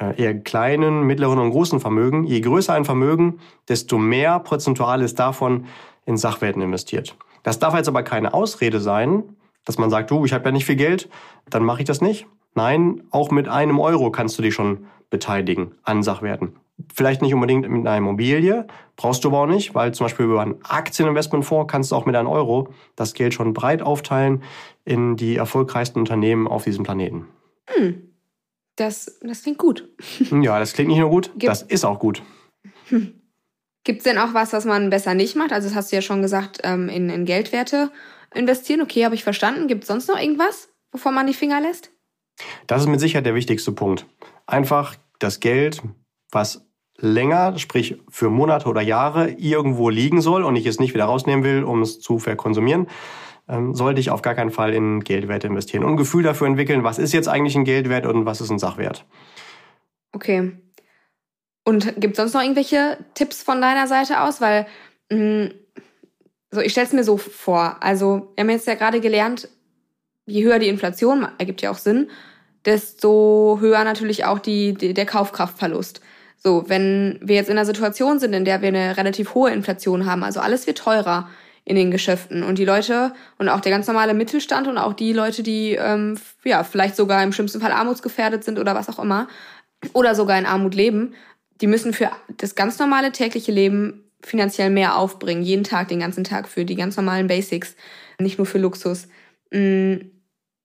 äh, 0.00 0.20
eher 0.20 0.38
kleinen, 0.40 1.02
mittleren 1.02 1.38
und 1.38 1.50
großen 1.50 1.80
Vermögen. 1.80 2.24
Je 2.24 2.40
größer 2.40 2.72
ein 2.72 2.86
Vermögen, 2.86 3.40
desto 3.68 3.98
mehr 3.98 4.38
prozentual 4.38 5.02
ist 5.02 5.18
davon 5.18 5.66
in 6.06 6.16
Sachwerten 6.16 6.62
investiert. 6.62 7.14
Das 7.42 7.58
darf 7.58 7.74
jetzt 7.74 7.88
aber 7.88 8.02
keine 8.02 8.32
Ausrede 8.32 8.80
sein, 8.80 9.22
dass 9.64 9.76
man 9.76 9.90
sagt, 9.90 10.10
du, 10.10 10.24
ich 10.24 10.32
habe 10.32 10.46
ja 10.46 10.52
nicht 10.52 10.64
viel 10.64 10.76
Geld, 10.76 11.10
dann 11.48 11.62
mache 11.62 11.80
ich 11.80 11.86
das 11.86 12.00
nicht. 12.00 12.26
Nein, 12.54 13.02
auch 13.10 13.30
mit 13.30 13.48
einem 13.48 13.78
Euro 13.78 14.10
kannst 14.10 14.38
du 14.38 14.42
dich 14.42 14.54
schon 14.54 14.86
beteiligen 15.10 15.74
an 15.82 16.02
Sachwerten. 16.02 16.56
Vielleicht 16.94 17.20
nicht 17.20 17.34
unbedingt 17.34 17.68
mit 17.68 17.86
einer 17.86 17.96
Immobilie, 17.96 18.66
brauchst 18.96 19.22
du 19.24 19.28
aber 19.28 19.40
auch 19.40 19.46
nicht, 19.46 19.74
weil 19.74 19.92
zum 19.92 20.06
Beispiel 20.06 20.24
über 20.24 20.40
ein 20.40 20.56
Aktieninvestmentfonds 20.62 21.70
kannst 21.70 21.90
du 21.90 21.96
auch 21.96 22.06
mit 22.06 22.16
einem 22.16 22.28
Euro 22.28 22.68
das 22.96 23.12
Geld 23.12 23.34
schon 23.34 23.52
breit 23.52 23.82
aufteilen 23.82 24.42
in 24.84 25.16
die 25.16 25.36
erfolgreichsten 25.36 25.98
Unternehmen 25.98 26.48
auf 26.48 26.64
diesem 26.64 26.84
Planeten. 26.84 27.26
Hm. 27.66 28.10
Das, 28.76 29.18
das 29.20 29.42
klingt 29.42 29.58
gut. 29.58 29.88
Ja, 30.30 30.58
das 30.58 30.72
klingt 30.72 30.88
nicht 30.88 31.00
nur 31.00 31.10
gut, 31.10 31.32
Gibt 31.32 31.48
das 31.48 31.62
ist 31.62 31.84
auch 31.84 31.98
gut. 31.98 32.22
Hm. 32.88 33.20
Gibt 33.84 33.98
es 33.98 34.04
denn 34.04 34.18
auch 34.18 34.34
was, 34.34 34.52
was 34.52 34.64
man 34.64 34.90
besser 34.90 35.14
nicht 35.14 35.36
macht? 35.36 35.52
Also 35.52 35.68
das 35.68 35.76
hast 35.76 35.92
du 35.92 35.96
ja 35.96 36.02
schon 36.02 36.22
gesagt, 36.22 36.60
ähm, 36.64 36.88
in, 36.88 37.08
in 37.10 37.24
Geldwerte 37.24 37.90
investieren. 38.34 38.82
Okay, 38.82 39.04
habe 39.04 39.14
ich 39.14 39.24
verstanden. 39.24 39.68
Gibt 39.68 39.84
es 39.84 39.88
sonst 39.88 40.08
noch 40.08 40.18
irgendwas, 40.18 40.68
wovon 40.92 41.14
man 41.14 41.26
die 41.26 41.34
Finger 41.34 41.60
lässt? 41.60 41.90
Das 42.66 42.82
ist 42.82 42.88
mit 42.88 43.00
Sicherheit 43.00 43.26
der 43.26 43.34
wichtigste 43.34 43.72
Punkt. 43.72 44.06
Einfach 44.46 44.96
das 45.18 45.40
Geld, 45.40 45.82
was 46.30 46.66
länger, 46.96 47.58
sprich 47.58 48.00
für 48.08 48.30
Monate 48.30 48.68
oder 48.68 48.80
Jahre 48.80 49.30
irgendwo 49.30 49.88
liegen 49.88 50.20
soll 50.20 50.44
und 50.44 50.56
ich 50.56 50.66
es 50.66 50.78
nicht 50.78 50.94
wieder 50.94 51.06
rausnehmen 51.06 51.44
will, 51.44 51.64
um 51.64 51.82
es 51.82 52.00
zu 52.00 52.18
verkonsumieren, 52.18 52.88
ähm, 53.48 53.74
sollte 53.74 54.00
ich 54.00 54.10
auf 54.10 54.22
gar 54.22 54.34
keinen 54.34 54.50
Fall 54.50 54.74
in 54.74 55.00
Geldwerte 55.00 55.46
investieren 55.46 55.84
und 55.84 55.92
ein 55.92 55.96
Gefühl 55.96 56.22
dafür 56.22 56.46
entwickeln, 56.46 56.84
was 56.84 56.98
ist 56.98 57.12
jetzt 57.12 57.28
eigentlich 57.28 57.56
ein 57.56 57.64
Geldwert 57.64 58.06
und 58.06 58.26
was 58.26 58.40
ist 58.40 58.50
ein 58.50 58.58
Sachwert. 58.58 59.04
Okay. 60.12 60.52
Und 61.64 62.00
gibt 62.00 62.12
es 62.12 62.16
sonst 62.16 62.34
noch 62.34 62.42
irgendwelche 62.42 62.98
Tipps 63.14 63.42
von 63.42 63.60
deiner 63.60 63.86
Seite 63.86 64.22
aus? 64.22 64.40
Weil, 64.40 64.66
mh, 65.10 65.44
mm, 65.44 65.50
so, 66.52 66.60
ich 66.60 66.72
stelle 66.72 66.86
es 66.86 66.92
mir 66.92 67.04
so 67.04 67.16
vor. 67.16 67.76
Also, 67.80 68.32
wir 68.34 68.42
haben 68.42 68.50
jetzt 68.50 68.66
ja 68.66 68.74
gerade 68.74 69.00
gelernt, 69.00 69.48
je 70.26 70.42
höher 70.42 70.58
die 70.58 70.68
Inflation, 70.68 71.28
ergibt 71.38 71.62
ja 71.62 71.70
auch 71.70 71.78
Sinn, 71.78 72.10
desto 72.64 73.58
höher 73.60 73.84
natürlich 73.84 74.24
auch 74.24 74.38
die, 74.38 74.74
die, 74.74 74.94
der 74.94 75.06
Kaufkraftverlust. 75.06 76.00
So, 76.36 76.64
wenn 76.68 77.18
wir 77.22 77.36
jetzt 77.36 77.50
in 77.50 77.56
einer 77.56 77.66
Situation 77.66 78.18
sind, 78.18 78.32
in 78.32 78.44
der 78.44 78.62
wir 78.62 78.68
eine 78.68 78.96
relativ 78.96 79.34
hohe 79.34 79.50
Inflation 79.50 80.06
haben, 80.06 80.24
also 80.24 80.40
alles 80.40 80.66
wird 80.66 80.78
teurer 80.78 81.28
in 81.64 81.76
den 81.76 81.90
Geschäften 81.90 82.42
und 82.42 82.58
die 82.58 82.64
Leute 82.64 83.12
und 83.38 83.48
auch 83.48 83.60
der 83.60 83.70
ganz 83.70 83.86
normale 83.86 84.14
Mittelstand 84.14 84.66
und 84.66 84.78
auch 84.78 84.94
die 84.94 85.12
Leute, 85.12 85.42
die 85.42 85.72
ähm, 85.72 86.18
ja 86.44 86.64
vielleicht 86.64 86.96
sogar 86.96 87.22
im 87.22 87.32
schlimmsten 87.32 87.60
Fall 87.60 87.72
armutsgefährdet 87.72 88.42
sind 88.42 88.58
oder 88.58 88.74
was 88.74 88.88
auch 88.88 88.98
immer 88.98 89.28
oder 89.92 90.14
sogar 90.14 90.38
in 90.38 90.46
Armut 90.46 90.74
leben, 90.74 91.14
die 91.60 91.66
müssen 91.66 91.92
für 91.92 92.10
das 92.38 92.54
ganz 92.54 92.78
normale 92.78 93.12
tägliche 93.12 93.52
Leben 93.52 94.10
finanziell 94.22 94.70
mehr 94.70 94.96
aufbringen, 94.96 95.42
jeden 95.42 95.64
Tag, 95.64 95.88
den 95.88 96.00
ganzen 96.00 96.24
Tag 96.24 96.48
für 96.48 96.64
die 96.64 96.76
ganz 96.76 96.96
normalen 96.96 97.26
Basics, 97.26 97.76
nicht 98.18 98.38
nur 98.38 98.46
für 98.46 98.58
Luxus. 98.58 99.08
Mm, 99.50 99.96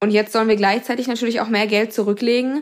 und 0.05 0.11
jetzt 0.11 0.33
sollen 0.33 0.47
wir 0.47 0.55
gleichzeitig 0.55 1.07
natürlich 1.07 1.41
auch 1.41 1.49
mehr 1.49 1.65
Geld 1.65 1.91
zurücklegen, 1.91 2.61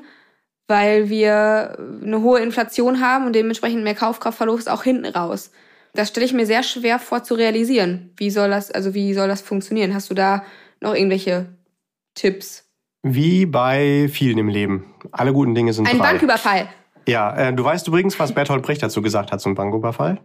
weil 0.70 1.10
wir 1.10 1.78
eine 2.02 2.22
hohe 2.22 2.40
Inflation 2.40 3.02
haben 3.02 3.26
und 3.26 3.36
dementsprechend 3.36 3.84
mehr 3.84 3.96
Kaufkraftverlust 3.96 4.70
auch 4.70 4.82
hinten 4.84 5.06
raus. 5.08 5.52
Das 5.94 6.08
stelle 6.08 6.26
ich 6.26 6.32
mir 6.32 6.46
sehr 6.46 6.64
schwer 6.64 7.00
vor 7.00 7.24
zu 7.24 7.34
realisieren. 7.34 8.14
Wie 8.16 8.30
soll 8.30 8.50
das, 8.50 8.72
also 8.72 8.94
wie 8.94 9.14
soll 9.14 9.28
das 9.28 9.42
funktionieren? 9.42 9.94
Hast 9.94 10.10
du 10.10 10.14
da 10.14 10.46
noch 10.80 10.96
irgendwelche 10.96 11.48
Tipps? 12.16 12.64
Wie 13.02 13.46
bei 13.46 14.08
vielen 14.10 14.38
im 14.38 14.48
Leben. 14.48 14.86
Alle 15.12 15.34
guten 15.34 15.54
Dinge 15.54 15.74
sind 15.74 15.86
Ein 15.86 15.98
drei. 15.98 16.12
Banküberfall. 16.12 16.70
Ja, 17.10 17.36
äh, 17.36 17.54
du 17.54 17.62
weißt 17.62 17.90
übrigens, 17.90 18.18
was 18.20 18.34
Bertolt 18.34 18.64
Brecht 18.64 18.82
dazu 18.82 19.02
gesagt 19.02 19.34
hat 19.34 19.42
zum 19.42 19.54
Banküberfall? 19.54 20.22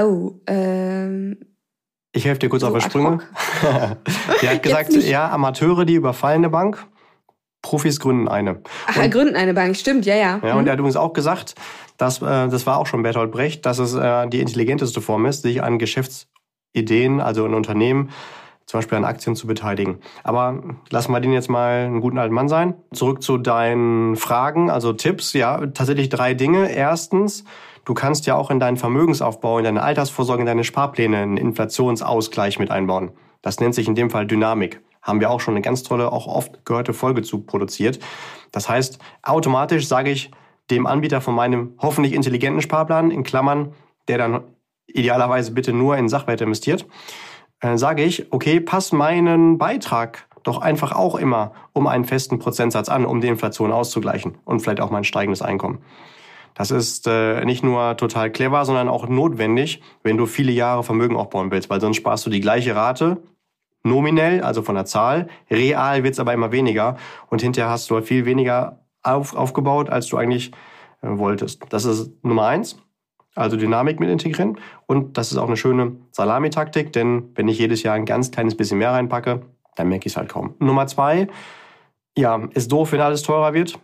Oh, 0.00 0.32
ähm. 0.48 1.38
Ich 2.16 2.24
helfe 2.24 2.38
dir 2.38 2.48
kurz 2.48 2.62
so 2.62 2.68
auf 2.68 2.74
die 2.78 2.80
Sprünge. 2.80 3.18
Der 4.42 4.50
hat 4.50 4.62
gesagt, 4.62 4.92
ja, 4.94 5.30
Amateure, 5.30 5.84
die 5.84 5.94
überfallen 5.94 6.38
eine 6.38 6.50
Bank, 6.50 6.86
Profis 7.60 8.00
gründen 8.00 8.26
eine. 8.26 8.62
Ach, 8.86 8.96
und, 8.96 9.10
gründen 9.10 9.36
eine 9.36 9.52
Bank, 9.52 9.76
stimmt, 9.76 10.06
ja, 10.06 10.14
ja. 10.14 10.40
Ja, 10.42 10.54
und 10.54 10.62
mhm. 10.62 10.66
er 10.66 10.72
hat 10.72 10.78
übrigens 10.78 10.96
auch 10.96 11.12
gesagt, 11.12 11.54
dass, 11.98 12.22
äh, 12.22 12.48
das 12.48 12.66
war 12.66 12.78
auch 12.78 12.86
schon 12.86 13.02
Bertolt 13.02 13.30
Brecht, 13.30 13.66
dass 13.66 13.78
es 13.78 13.94
äh, 13.94 14.28
die 14.28 14.40
intelligenteste 14.40 15.02
Form 15.02 15.26
ist, 15.26 15.42
sich 15.42 15.62
an 15.62 15.78
Geschäftsideen, 15.78 17.20
also 17.20 17.44
in 17.44 17.52
Unternehmen, 17.52 18.10
zum 18.64 18.78
Beispiel 18.78 18.96
an 18.96 19.04
Aktien 19.04 19.36
zu 19.36 19.46
beteiligen. 19.46 19.98
Aber 20.24 20.62
lassen 20.88 21.12
wir 21.12 21.20
den 21.20 21.34
jetzt 21.34 21.50
mal 21.50 21.84
einen 21.84 22.00
guten 22.00 22.18
alten 22.18 22.34
Mann 22.34 22.48
sein. 22.48 22.74
Zurück 22.94 23.22
zu 23.22 23.36
deinen 23.36 24.16
Fragen, 24.16 24.70
also 24.70 24.94
Tipps. 24.94 25.34
Ja, 25.34 25.66
tatsächlich 25.66 26.08
drei 26.08 26.34
Dinge. 26.34 26.72
Erstens, 26.72 27.44
du 27.86 27.94
kannst 27.94 28.26
ja 28.26 28.34
auch 28.34 28.50
in 28.50 28.60
deinen 28.60 28.76
Vermögensaufbau, 28.76 29.58
in 29.58 29.64
deine 29.64 29.82
Altersvorsorge, 29.82 30.42
in 30.42 30.46
deine 30.46 30.64
Sparpläne 30.64 31.16
einen 31.16 31.38
Inflationsausgleich 31.38 32.58
mit 32.58 32.70
einbauen. 32.70 33.12
Das 33.40 33.60
nennt 33.60 33.74
sich 33.74 33.88
in 33.88 33.94
dem 33.94 34.10
Fall 34.10 34.26
Dynamik. 34.26 34.82
Haben 35.00 35.20
wir 35.20 35.30
auch 35.30 35.40
schon 35.40 35.54
eine 35.54 35.62
ganz 35.62 35.84
tolle, 35.84 36.12
auch 36.12 36.26
oft 36.26 36.64
gehörte 36.66 36.92
Folge 36.92 37.22
zu 37.22 37.38
produziert. 37.44 38.00
Das 38.50 38.68
heißt, 38.68 38.98
automatisch 39.22 39.86
sage 39.86 40.10
ich 40.10 40.32
dem 40.70 40.86
Anbieter 40.86 41.20
von 41.20 41.34
meinem 41.34 41.74
hoffentlich 41.78 42.12
intelligenten 42.12 42.60
Sparplan, 42.60 43.12
in 43.12 43.22
Klammern, 43.22 43.72
der 44.08 44.18
dann 44.18 44.40
idealerweise 44.88 45.52
bitte 45.52 45.72
nur 45.72 45.96
in 45.96 46.08
Sachwerte 46.08 46.42
investiert, 46.42 46.86
äh, 47.60 47.76
sage 47.76 48.02
ich, 48.02 48.32
okay, 48.32 48.58
pass 48.58 48.90
meinen 48.90 49.58
Beitrag 49.58 50.26
doch 50.42 50.58
einfach 50.58 50.92
auch 50.92 51.14
immer 51.14 51.52
um 51.72 51.86
einen 51.86 52.04
festen 52.04 52.40
Prozentsatz 52.40 52.88
an, 52.88 53.06
um 53.06 53.20
die 53.20 53.28
Inflation 53.28 53.70
auszugleichen 53.70 54.38
und 54.44 54.60
vielleicht 54.60 54.80
auch 54.80 54.90
mein 54.90 55.04
steigendes 55.04 55.42
Einkommen. 55.42 55.78
Das 56.56 56.70
ist 56.70 57.06
äh, 57.06 57.44
nicht 57.44 57.62
nur 57.62 57.96
total 57.96 58.30
clever, 58.30 58.64
sondern 58.64 58.88
auch 58.88 59.08
notwendig, 59.08 59.82
wenn 60.02 60.16
du 60.16 60.26
viele 60.26 60.52
Jahre 60.52 60.82
Vermögen 60.82 61.16
aufbauen 61.16 61.50
willst, 61.50 61.70
weil 61.70 61.80
sonst 61.80 61.98
sparst 61.98 62.26
du 62.26 62.30
die 62.30 62.40
gleiche 62.40 62.74
Rate 62.74 63.22
nominell, 63.84 64.42
also 64.42 64.62
von 64.62 64.74
der 64.74 64.84
Zahl, 64.84 65.28
real 65.50 66.02
wird's 66.02 66.18
aber 66.18 66.32
immer 66.32 66.50
weniger 66.50 66.96
und 67.30 67.42
hinterher 67.42 67.70
hast 67.70 67.88
du 67.90 68.00
viel 68.00 68.24
weniger 68.24 68.80
auf, 69.04 69.36
aufgebaut, 69.36 69.90
als 69.90 70.08
du 70.08 70.16
eigentlich 70.16 70.50
äh, 71.02 71.08
wolltest. 71.10 71.62
Das 71.68 71.84
ist 71.84 72.10
Nummer 72.24 72.46
eins 72.46 72.76
also 73.36 73.56
Dynamik 73.56 74.00
mit 74.00 74.08
integrieren. 74.08 74.58
Und 74.86 75.16
das 75.18 75.30
ist 75.30 75.38
auch 75.38 75.46
eine 75.46 75.56
schöne 75.56 75.96
Salamitaktik, 76.10 76.92
denn 76.92 77.30
wenn 77.34 77.48
ich 77.48 77.58
jedes 77.58 77.82
Jahr 77.82 77.94
ein 77.94 78.06
ganz 78.06 78.30
kleines 78.30 78.56
bisschen 78.56 78.78
mehr 78.78 78.92
reinpacke, 78.92 79.42
dann 79.76 79.88
merke 79.88 80.06
ich 80.06 80.14
es 80.14 80.16
halt 80.16 80.30
kaum. 80.30 80.54
Nummer 80.58 80.86
zwei, 80.86 81.28
ja, 82.16 82.48
ist 82.54 82.72
doof, 82.72 82.92
wenn 82.92 83.00
alles 83.00 83.22
teurer 83.22 83.52
wird. 83.52 83.78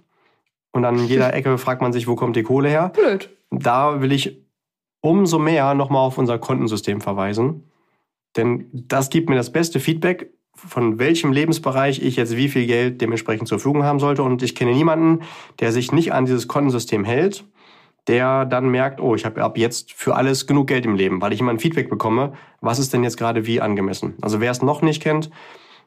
Und 0.72 0.85
an 0.85 0.98
jeder 1.06 1.32
Ecke 1.35 1.56
fragt 1.58 1.82
man 1.82 1.92
sich, 1.92 2.06
wo 2.08 2.16
kommt 2.16 2.37
die 2.37 2.42
Kohle 2.42 2.68
her? 2.68 2.90
Blöd. 2.90 3.30
Da 3.50 4.00
will 4.00 4.12
ich 4.12 4.42
umso 5.00 5.38
mehr 5.38 5.74
nochmal 5.74 6.06
auf 6.06 6.18
unser 6.18 6.38
Kontensystem 6.38 7.00
verweisen. 7.00 7.70
Denn 8.37 8.68
das 8.72 9.11
gibt 9.11 9.28
mir 9.28 9.37
das 9.37 9.52
beste 9.52 9.80
Feedback, 9.80 10.32
von 10.54 10.98
welchem 10.98 11.32
Lebensbereich 11.32 12.02
ich 12.02 12.16
jetzt 12.16 12.37
wie 12.37 12.48
viel 12.48 12.66
Geld 12.66 13.00
dementsprechend 13.00 13.48
zur 13.48 13.58
Verfügung 13.58 13.85
haben 13.85 13.98
sollte. 13.98 14.22
Und 14.22 14.42
ich 14.42 14.54
kenne 14.54 14.72
niemanden, 14.72 15.20
der 15.61 15.72
sich 15.72 15.92
nicht 15.92 16.12
an 16.12 16.24
dieses 16.24 16.48
Kontensystem 16.48 17.04
hält 17.04 17.44
der 18.08 18.44
dann 18.44 18.68
merkt, 18.68 19.00
oh, 19.00 19.14
ich 19.14 19.24
habe 19.24 19.42
ab 19.42 19.56
jetzt 19.56 19.92
für 19.92 20.16
alles 20.16 20.46
genug 20.46 20.66
Geld 20.66 20.85
im 20.85 20.96
Leben, 20.96 21.20
weil 21.20 21.32
ich 21.32 21.40
immer 21.40 21.52
ein 21.52 21.58
Feedback 21.58 21.88
bekomme, 21.88 22.32
was 22.61 22.78
ist 22.78 22.92
denn 22.92 23.04
jetzt 23.04 23.16
gerade 23.16 23.46
wie 23.46 23.61
angemessen. 23.61 24.14
Also 24.20 24.40
wer 24.40 24.50
es 24.50 24.62
noch 24.62 24.82
nicht 24.82 25.02
kennt, 25.02 25.30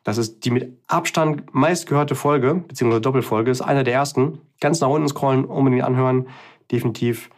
das 0.05 0.19
ist 0.19 0.45
die 0.45 0.51
mit 0.51 0.77
Abstand 0.87 1.53
meistgehörte 1.53 2.13
Folge, 2.13 2.63
beziehungsweise 2.67 3.01
Doppelfolge, 3.01 3.49
ist 3.49 3.61
einer 3.61 3.83
der 3.83 3.95
ersten. 3.95 4.39
Ganz 4.61 4.79
nach 4.79 4.87
unten 4.87 5.09
scrollen, 5.09 5.45
unbedingt 5.45 5.83
anhören, 5.83 6.27
definitiv 6.71 7.31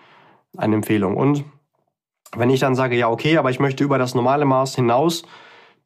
eine 0.58 0.76
Empfehlung. 0.76 1.16
Und 1.16 1.46
wenn 2.36 2.50
ich 2.50 2.60
dann 2.60 2.76
sage, 2.76 2.98
ja, 2.98 3.10
okay, 3.10 3.38
aber 3.38 3.50
ich 3.52 3.62
möchte 3.62 3.86
über 3.86 3.98
das 3.98 4.16
normale 4.16 4.44
Maß 4.44 4.76
hinaus 4.76 5.24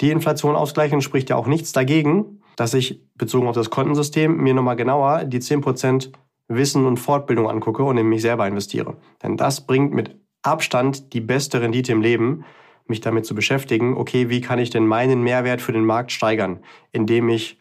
die 0.02 0.10
Inflation 0.10 0.56
ausgleichen, 0.56 1.02
spricht 1.02 1.30
ja 1.30 1.36
auch 1.36 1.46
nichts 1.46 1.72
dagegen, 1.72 2.42
dass 2.56 2.74
ich 2.74 3.00
bezogen 3.14 3.48
auf 3.48 3.56
das 3.56 3.70
Kontensystem 3.70 4.36
mir 4.38 4.56
nochmal 4.56 4.76
genauer 4.76 5.26
die 5.26 5.40
10% 5.40 6.12
Wissen 6.48 6.88
und 6.88 6.98
Fortbildung 6.98 7.48
angucke 7.48 7.84
und 7.84 7.98
in 7.98 8.10
mich 8.10 8.24
selber 8.24 8.48
investiere. 8.48 8.98
Denn 9.22 9.38
das 9.38 9.68
bringt 9.68 9.94
mit 9.94 10.20
Abstand 10.42 11.14
die 11.14 11.22
beste 11.22 11.62
Rendite 11.62 11.92
im 11.92 12.02
Leben, 12.02 12.44
mich 12.92 13.02
damit 13.02 13.26
zu 13.26 13.34
beschäftigen, 13.34 13.98
okay, 13.98 14.30
wie 14.30 14.42
kann 14.42 14.60
ich 14.60 14.70
denn 14.70 14.86
meinen 14.86 15.24
Mehrwert 15.24 15.62
für 15.62 15.72
den 15.72 15.86
Markt 15.86 16.12
steigern, 16.12 16.60
indem 16.92 17.30
ich 17.30 17.58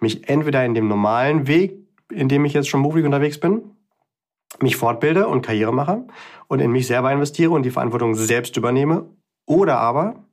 mich 0.00 0.28
entweder 0.28 0.64
in 0.66 0.74
dem 0.74 0.88
normalen 0.88 1.46
Weg, 1.46 1.78
in 2.10 2.28
dem 2.28 2.44
ich 2.44 2.52
jetzt 2.52 2.68
schon 2.68 2.82
beruflich 2.82 3.06
unterwegs 3.06 3.40
bin, 3.40 3.62
mich 4.60 4.76
fortbilde 4.76 5.26
und 5.28 5.40
Karriere 5.40 5.72
mache 5.72 6.06
und 6.48 6.60
in 6.60 6.70
mich 6.70 6.86
selber 6.86 7.10
investiere 7.10 7.52
und 7.52 7.62
die 7.62 7.70
Verantwortung 7.70 8.14
selbst 8.14 8.56
übernehme, 8.58 9.06
oder 9.46 9.78
aber 9.78 10.26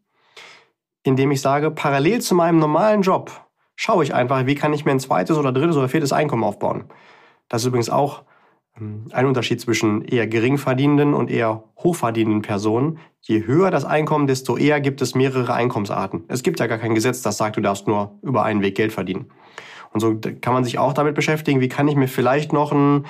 indem 1.03 1.31
ich 1.31 1.41
sage, 1.41 1.71
parallel 1.71 2.19
zu 2.21 2.35
meinem 2.35 2.59
normalen 2.59 3.01
Job 3.01 3.31
schaue 3.75 4.03
ich 4.03 4.13
einfach, 4.13 4.45
wie 4.45 4.55
kann 4.55 4.73
ich 4.73 4.83
mir 4.83 4.91
ein 4.91 4.99
zweites 4.99 5.37
oder 5.37 5.53
drittes 5.53 5.77
oder 5.77 5.87
viertes 5.87 6.11
Einkommen 6.11 6.43
aufbauen. 6.43 6.85
Das 7.47 7.61
ist 7.61 7.67
übrigens 7.67 7.89
auch 7.89 8.23
ein 8.75 9.25
Unterschied 9.25 9.59
zwischen 9.59 10.03
eher 10.03 10.27
geringverdienenden 10.27 11.13
und 11.13 11.29
eher 11.29 11.63
hochverdienenden 11.77 12.41
Personen. 12.41 12.99
Je 13.21 13.45
höher 13.45 13.71
das 13.71 13.83
Einkommen, 13.83 14.27
desto 14.27 14.57
eher 14.57 14.79
gibt 14.79 15.01
es 15.01 15.15
mehrere 15.15 15.53
Einkommensarten. 15.53 16.23
Es 16.27 16.43
gibt 16.43 16.59
ja 16.59 16.67
gar 16.67 16.77
kein 16.77 16.95
Gesetz, 16.95 17.21
das 17.21 17.37
sagt, 17.37 17.57
du 17.57 17.61
darfst 17.61 17.87
nur 17.87 18.17
über 18.21 18.43
einen 18.43 18.61
Weg 18.61 18.75
Geld 18.75 18.93
verdienen. 18.93 19.31
Und 19.91 19.99
so 19.99 20.15
kann 20.41 20.53
man 20.53 20.63
sich 20.63 20.77
auch 20.77 20.93
damit 20.93 21.15
beschäftigen, 21.15 21.61
wie 21.61 21.69
kann 21.69 21.87
ich 21.87 21.95
mir 21.95 22.07
vielleicht 22.07 22.53
noch 22.53 22.71
ein 22.71 23.05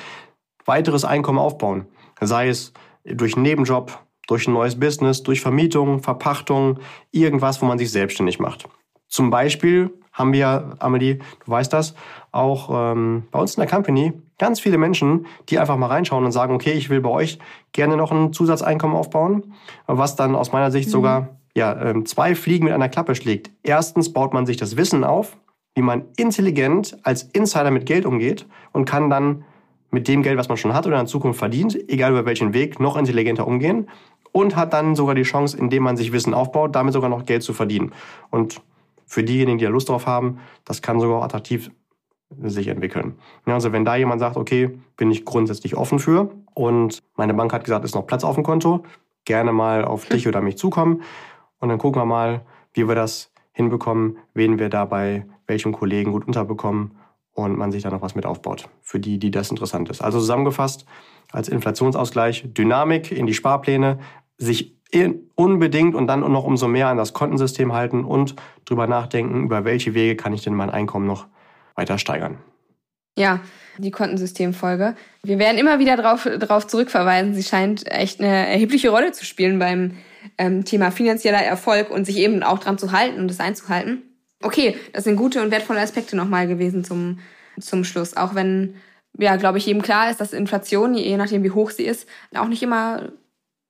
weiteres 0.66 1.06
Einkommen 1.06 1.40
aufbauen. 1.40 1.86
Sei 2.22 2.48
es 2.48 2.74
durch 3.06 3.36
einen 3.36 3.44
Nebenjob, 3.44 4.00
durch 4.28 4.48
ein 4.48 4.54
neues 4.54 4.80
Business, 4.80 5.24
durch 5.24 5.42
Vermietung, 5.42 6.02
Verpachtung, 6.02 6.80
irgendwas, 7.12 7.62
wo 7.62 7.66
man 7.66 7.78
sich 7.78 7.92
selbstständig 7.92 8.40
macht. 8.40 8.68
Zum 9.08 9.30
Beispiel 9.30 9.92
haben 10.20 10.34
wir, 10.34 10.76
Amelie, 10.80 11.16
du 11.16 11.52
weißt 11.52 11.72
das, 11.74 11.96
auch 12.32 12.70
ähm, 12.72 13.24
bei 13.32 13.40
uns 13.40 13.56
in 13.56 13.62
der 13.62 13.70
Company 13.70 14.14
ganz 14.38 14.60
viele 14.60 14.78
Menschen, 14.78 15.26
die 15.50 15.58
einfach 15.58 15.78
mal 15.78 15.88
reinschauen 15.88 16.26
und 16.26 16.32
sagen, 16.32 16.54
okay, 16.54 16.74
ich 16.74 16.90
will 16.90 17.02
bei 17.02 17.10
euch 17.10 17.40
gerne 17.72 17.98
noch 17.98 18.12
ein 18.12 18.34
Zusatzeinkommen 18.34 18.96
aufbauen, 18.96 19.54
was 19.88 20.16
dann 20.16 20.36
aus 20.36 20.52
meiner 20.52 20.72
Sicht 20.72 20.90
mhm. 20.90 20.92
sogar 20.92 21.30
ja, 21.56 21.82
ähm, 21.82 22.06
zwei 22.06 22.36
Fliegen 22.36 22.66
mit 22.66 22.74
einer 22.74 22.90
Klappe 22.90 23.16
schlägt. 23.16 23.50
Erstens 23.64 24.14
baut 24.14 24.34
man 24.34 24.46
sich 24.46 24.58
das 24.58 24.78
Wissen 24.78 25.04
auf, 25.04 25.38
wie 25.76 25.82
man 25.82 26.04
intelligent 26.18 26.98
als 27.04 27.24
Insider 27.24 27.72
mit 27.72 27.86
Geld 27.86 28.06
umgeht 28.06 28.46
und 28.72 28.86
kann 28.86 29.10
dann 29.10 29.46
mit 29.92 30.08
dem 30.08 30.22
Geld, 30.22 30.38
was 30.38 30.50
man 30.50 30.58
schon 30.58 30.74
hat 30.74 30.86
oder 30.86 31.00
in 31.00 31.08
Zukunft 31.08 31.40
verdient, 31.40 31.78
egal 31.90 32.12
über 32.12 32.26
welchen 32.26 32.54
Weg, 32.54 32.80
noch 32.80 32.96
intelligenter 32.96 33.48
umgehen 33.48 33.88
und 34.32 34.56
hat 34.56 34.74
dann 34.74 34.96
sogar 34.96 35.16
die 35.16 35.24
Chance, 35.24 35.58
indem 35.58 35.84
man 35.84 35.98
sich 35.98 36.12
Wissen 36.12 36.34
aufbaut, 36.34 36.76
damit 36.76 36.94
sogar 36.94 37.10
noch 37.10 37.26
Geld 37.26 37.44
zu 37.44 37.54
verdienen. 37.54 37.94
Und 38.30 38.62
für 39.10 39.24
diejenigen, 39.24 39.58
die 39.58 39.66
da 39.66 39.72
Lust 39.72 39.90
drauf 39.90 40.06
haben, 40.06 40.40
das 40.64 40.82
kann 40.82 41.00
sogar 41.00 41.24
attraktiv 41.24 41.72
sich 42.44 42.68
entwickeln. 42.68 43.16
also 43.46 43.72
wenn 43.72 43.84
da 43.84 43.96
jemand 43.96 44.20
sagt, 44.20 44.38
okay, 44.38 44.80
bin 44.96 45.10
ich 45.10 45.26
grundsätzlich 45.26 45.76
offen 45.76 45.98
für 45.98 46.30
und 46.54 47.02
meine 47.16 47.34
Bank 47.34 47.52
hat 47.52 47.64
gesagt, 47.64 47.84
ist 47.84 47.96
noch 47.96 48.06
Platz 48.06 48.24
auf 48.24 48.36
dem 48.36 48.44
Konto, 48.44 48.84
gerne 49.26 49.52
mal 49.52 49.84
auf 49.84 50.06
dich 50.06 50.28
oder 50.28 50.40
mich 50.40 50.58
zukommen 50.58 51.02
und 51.58 51.70
dann 51.70 51.80
gucken 51.80 52.00
wir 52.00 52.06
mal, 52.06 52.42
wie 52.74 52.88
wir 52.88 52.94
das 52.94 53.32
hinbekommen, 53.52 54.20
wen 54.36 54.60
wir 54.60 54.70
dabei 54.70 55.26
welchem 55.48 55.72
Kollegen 55.72 56.12
gut 56.12 56.28
unterbekommen 56.28 56.92
und 57.34 57.58
man 57.58 57.72
sich 57.72 57.82
da 57.82 57.90
noch 57.90 58.04
was 58.04 58.14
mit 58.14 58.28
aufbaut, 58.28 58.70
für 58.82 59.00
die, 59.00 59.18
die 59.18 59.32
das 59.32 59.50
interessant 59.50 59.90
ist. 59.90 60.02
Also 60.02 60.20
zusammengefasst, 60.20 60.86
als 61.32 61.50
Inflationsausgleich 61.50 62.54
Dynamik 62.54 63.12
in 63.12 63.26
die 63.26 63.34
Sparpläne, 63.34 63.98
sich 64.38 64.79
unbedingt 65.36 65.96
und 65.96 66.08
dann 66.08 66.22
noch 66.22 66.44
umso 66.44 66.68
mehr 66.68 66.88
an 66.88 66.98
das 66.98 67.14
Kontensystem 67.14 67.74
halten 67.74 68.04
und 68.04 68.36
drüber 68.66 68.88
nachdenken, 68.88 69.44
über 69.44 69.64
welche 69.64 69.94
Wege 69.94 70.16
kann 70.16 70.34
ich 70.34 70.44
denn 70.44 70.56
mein 70.56 70.70
Einkommen 70.70 71.06
noch 71.06 71.28
weiter 71.76 71.98
steigern. 71.98 72.38
Ja, 73.18 73.42
die 73.78 73.92
Kontensystemfolge. 73.92 74.96
Wir 75.24 75.40
werden 75.40 75.58
immer 75.58 75.80
wieder 75.80 75.98
darauf 75.98 76.24
drauf 76.24 76.68
zurückverweisen. 76.68 77.34
Sie 77.34 77.44
scheint 77.44 77.90
echt 77.92 78.20
eine 78.20 78.48
erhebliche 78.48 78.90
Rolle 78.90 79.12
zu 79.12 79.26
spielen 79.26 79.60
beim 79.60 79.98
ähm, 80.38 80.66
Thema 80.66 80.92
finanzieller 80.92 81.44
Erfolg 81.44 81.90
und 81.90 82.06
sich 82.06 82.18
eben 82.18 82.44
auch 82.44 82.60
dran 82.60 82.78
zu 82.78 82.92
halten 82.92 83.20
und 83.20 83.32
es 83.32 83.40
einzuhalten. 83.40 84.04
Okay, 84.42 84.78
das 84.94 85.04
sind 85.04 85.18
gute 85.18 85.42
und 85.42 85.52
wertvolle 85.52 85.82
Aspekte 85.82 86.16
nochmal 86.16 86.48
gewesen 86.48 86.84
zum, 86.84 87.20
zum 87.60 87.84
Schluss. 87.84 88.16
Auch 88.16 88.36
wenn, 88.36 88.76
ja, 89.18 89.36
glaube 89.36 89.58
ich, 89.58 89.66
jedem 89.66 89.82
klar 89.82 90.10
ist, 90.10 90.22
dass 90.22 90.34
Inflation, 90.34 90.94
je 90.94 91.18
nachdem 91.18 91.44
wie 91.44 91.52
hoch 91.52 91.72
sie 91.72 91.84
ist, 91.84 92.08
auch 92.34 92.48
nicht 92.48 92.64
immer, 92.64 93.12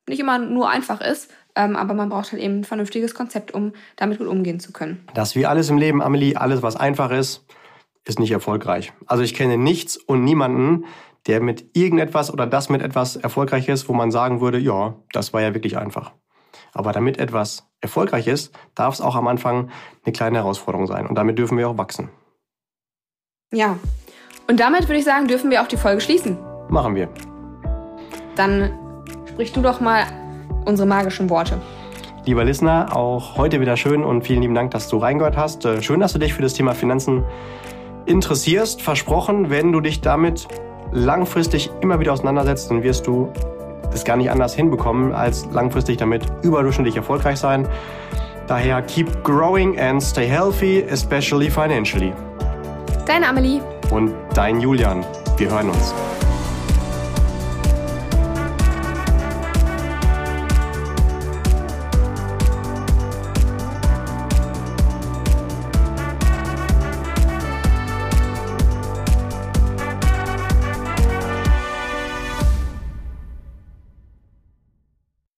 nicht 0.10 0.19
immer 0.19 0.39
nur 0.39 0.69
einfach 0.69 1.02
ist. 1.02 1.32
Ähm, 1.56 1.76
aber 1.76 1.93
man 1.93 2.10
braucht 2.10 2.32
halt 2.32 2.41
eben 2.41 2.60
ein 2.60 2.63
vernünftiges 2.63 3.15
Konzept, 3.15 3.54
um 3.54 3.74
damit 3.95 4.19
gut 4.19 4.28
umgehen 4.28 4.60
zu 4.60 4.72
können. 4.72 5.08
Das 5.13 5.36
wie 5.36 5.45
alles 5.45 5.69
im 5.69 5.78
Leben, 5.78 6.02
Amelie, 6.02 6.36
alles, 6.36 6.62
was 6.62 6.76
einfach 6.76 7.12
ist, 7.12 7.45
ist 8.06 8.19
nicht 8.19 8.32
erfolgreich. 8.32 8.93
Also 9.08 9.24
ich 9.24 9.34
kenne 9.34 9.58
nichts 9.58 9.98
und 9.98 10.24
niemanden, 10.24 10.86
der 11.28 11.41
mit 11.41 11.76
irgendetwas 11.76 12.32
oder 12.32 12.48
das 12.48 12.69
mit 12.69 12.82
etwas 12.82 13.15
erfolgreich 13.15 13.67
ist, 13.67 13.89
wo 13.89 13.93
man 13.93 14.12
sagen 14.12 14.41
würde, 14.41 14.58
ja, 14.58 14.95
das 15.12 15.34
war 15.34 15.41
ja 15.41 15.54
wirklich 15.54 15.78
einfach. 15.78 16.12
Aber 16.74 16.91
damit 16.91 17.17
etwas 17.17 17.67
erfolgreich 17.82 18.28
ist, 18.28 18.54
darf 18.76 18.93
es 18.93 19.02
auch 19.02 19.15
am 19.15 19.28
Anfang 19.28 19.69
eine 20.06 20.13
kleine 20.13 20.38
Herausforderung 20.38 20.88
sein. 20.88 21.08
Und 21.08 21.15
damit 21.15 21.38
dürfen 21.38 21.58
wir 21.58 21.67
auch 21.67 21.78
wachsen. 21.78 22.10
Ja. 23.52 23.78
Und 24.48 24.60
damit 24.60 24.84
würde 24.84 24.98
ich 25.00 25.06
sagen, 25.06 25.28
dürfen 25.28 25.52
wir 25.52 25.62
auch 25.62 25.67
die 25.67 25.78
Folge 25.78 26.02
schließen. 26.02 26.38
Machen 26.69 26.95
wir. 26.95 27.10
Dann 28.36 28.72
sprich 29.39 29.54
du 29.54 29.62
doch 29.62 29.80
mal 29.80 30.04
unsere 30.65 30.86
magischen 30.86 31.30
Worte. 31.30 31.62
Lieber 32.25 32.43
Listener, 32.43 32.93
auch 32.93 33.38
heute 33.38 33.62
wieder 33.62 33.78
schön 33.78 34.04
und 34.04 34.23
vielen 34.23 34.41
lieben 34.41 34.54
Dank, 34.54 34.71
dass 34.71 34.89
du 34.89 34.97
reingehört 34.97 35.38
hast. 35.38 35.63
Äh, 35.63 35.82
schön, 35.82 36.02
dass 36.02 36.12
du 36.12 36.19
dich 36.19 36.34
für 36.34 36.41
das 36.41 36.56
Thema 36.56 36.75
Finanzen 36.75 37.23
interessierst. 38.06 38.82
Versprochen, 38.82 39.49
wenn 39.49 39.71
du 39.71 39.80
dich 39.80 40.02
damit 40.02 40.45
langfristig 40.91 41.71
immer 41.80 42.02
wieder 42.02 42.12
auseinandersetzt, 42.12 42.69
dann 42.69 42.84
wirst 42.84 43.08
du 43.08 43.32
das 43.89 44.04
gar 44.04 44.17
nicht 44.17 44.30
anders 44.30 44.56
hinbekommen, 44.56 45.13
als 45.13 45.47
langfristig 45.54 45.95
damit 45.95 46.23
überdurchschnittlich 46.41 46.97
erfolgreich 46.97 47.39
sein. 47.39 47.65
Daher 48.47 48.82
keep 48.82 49.23
growing 49.23 49.80
and 49.80 50.04
stay 50.04 50.28
healthy, 50.28 50.84
especially 50.91 51.49
financially. 51.49 52.12
Deine 53.06 53.30
Amelie. 53.30 53.62
Und 53.89 54.13
dein 54.34 54.60
Julian. 54.60 55.06
Wir 55.38 55.49
hören 55.49 55.69
uns. 55.69 55.93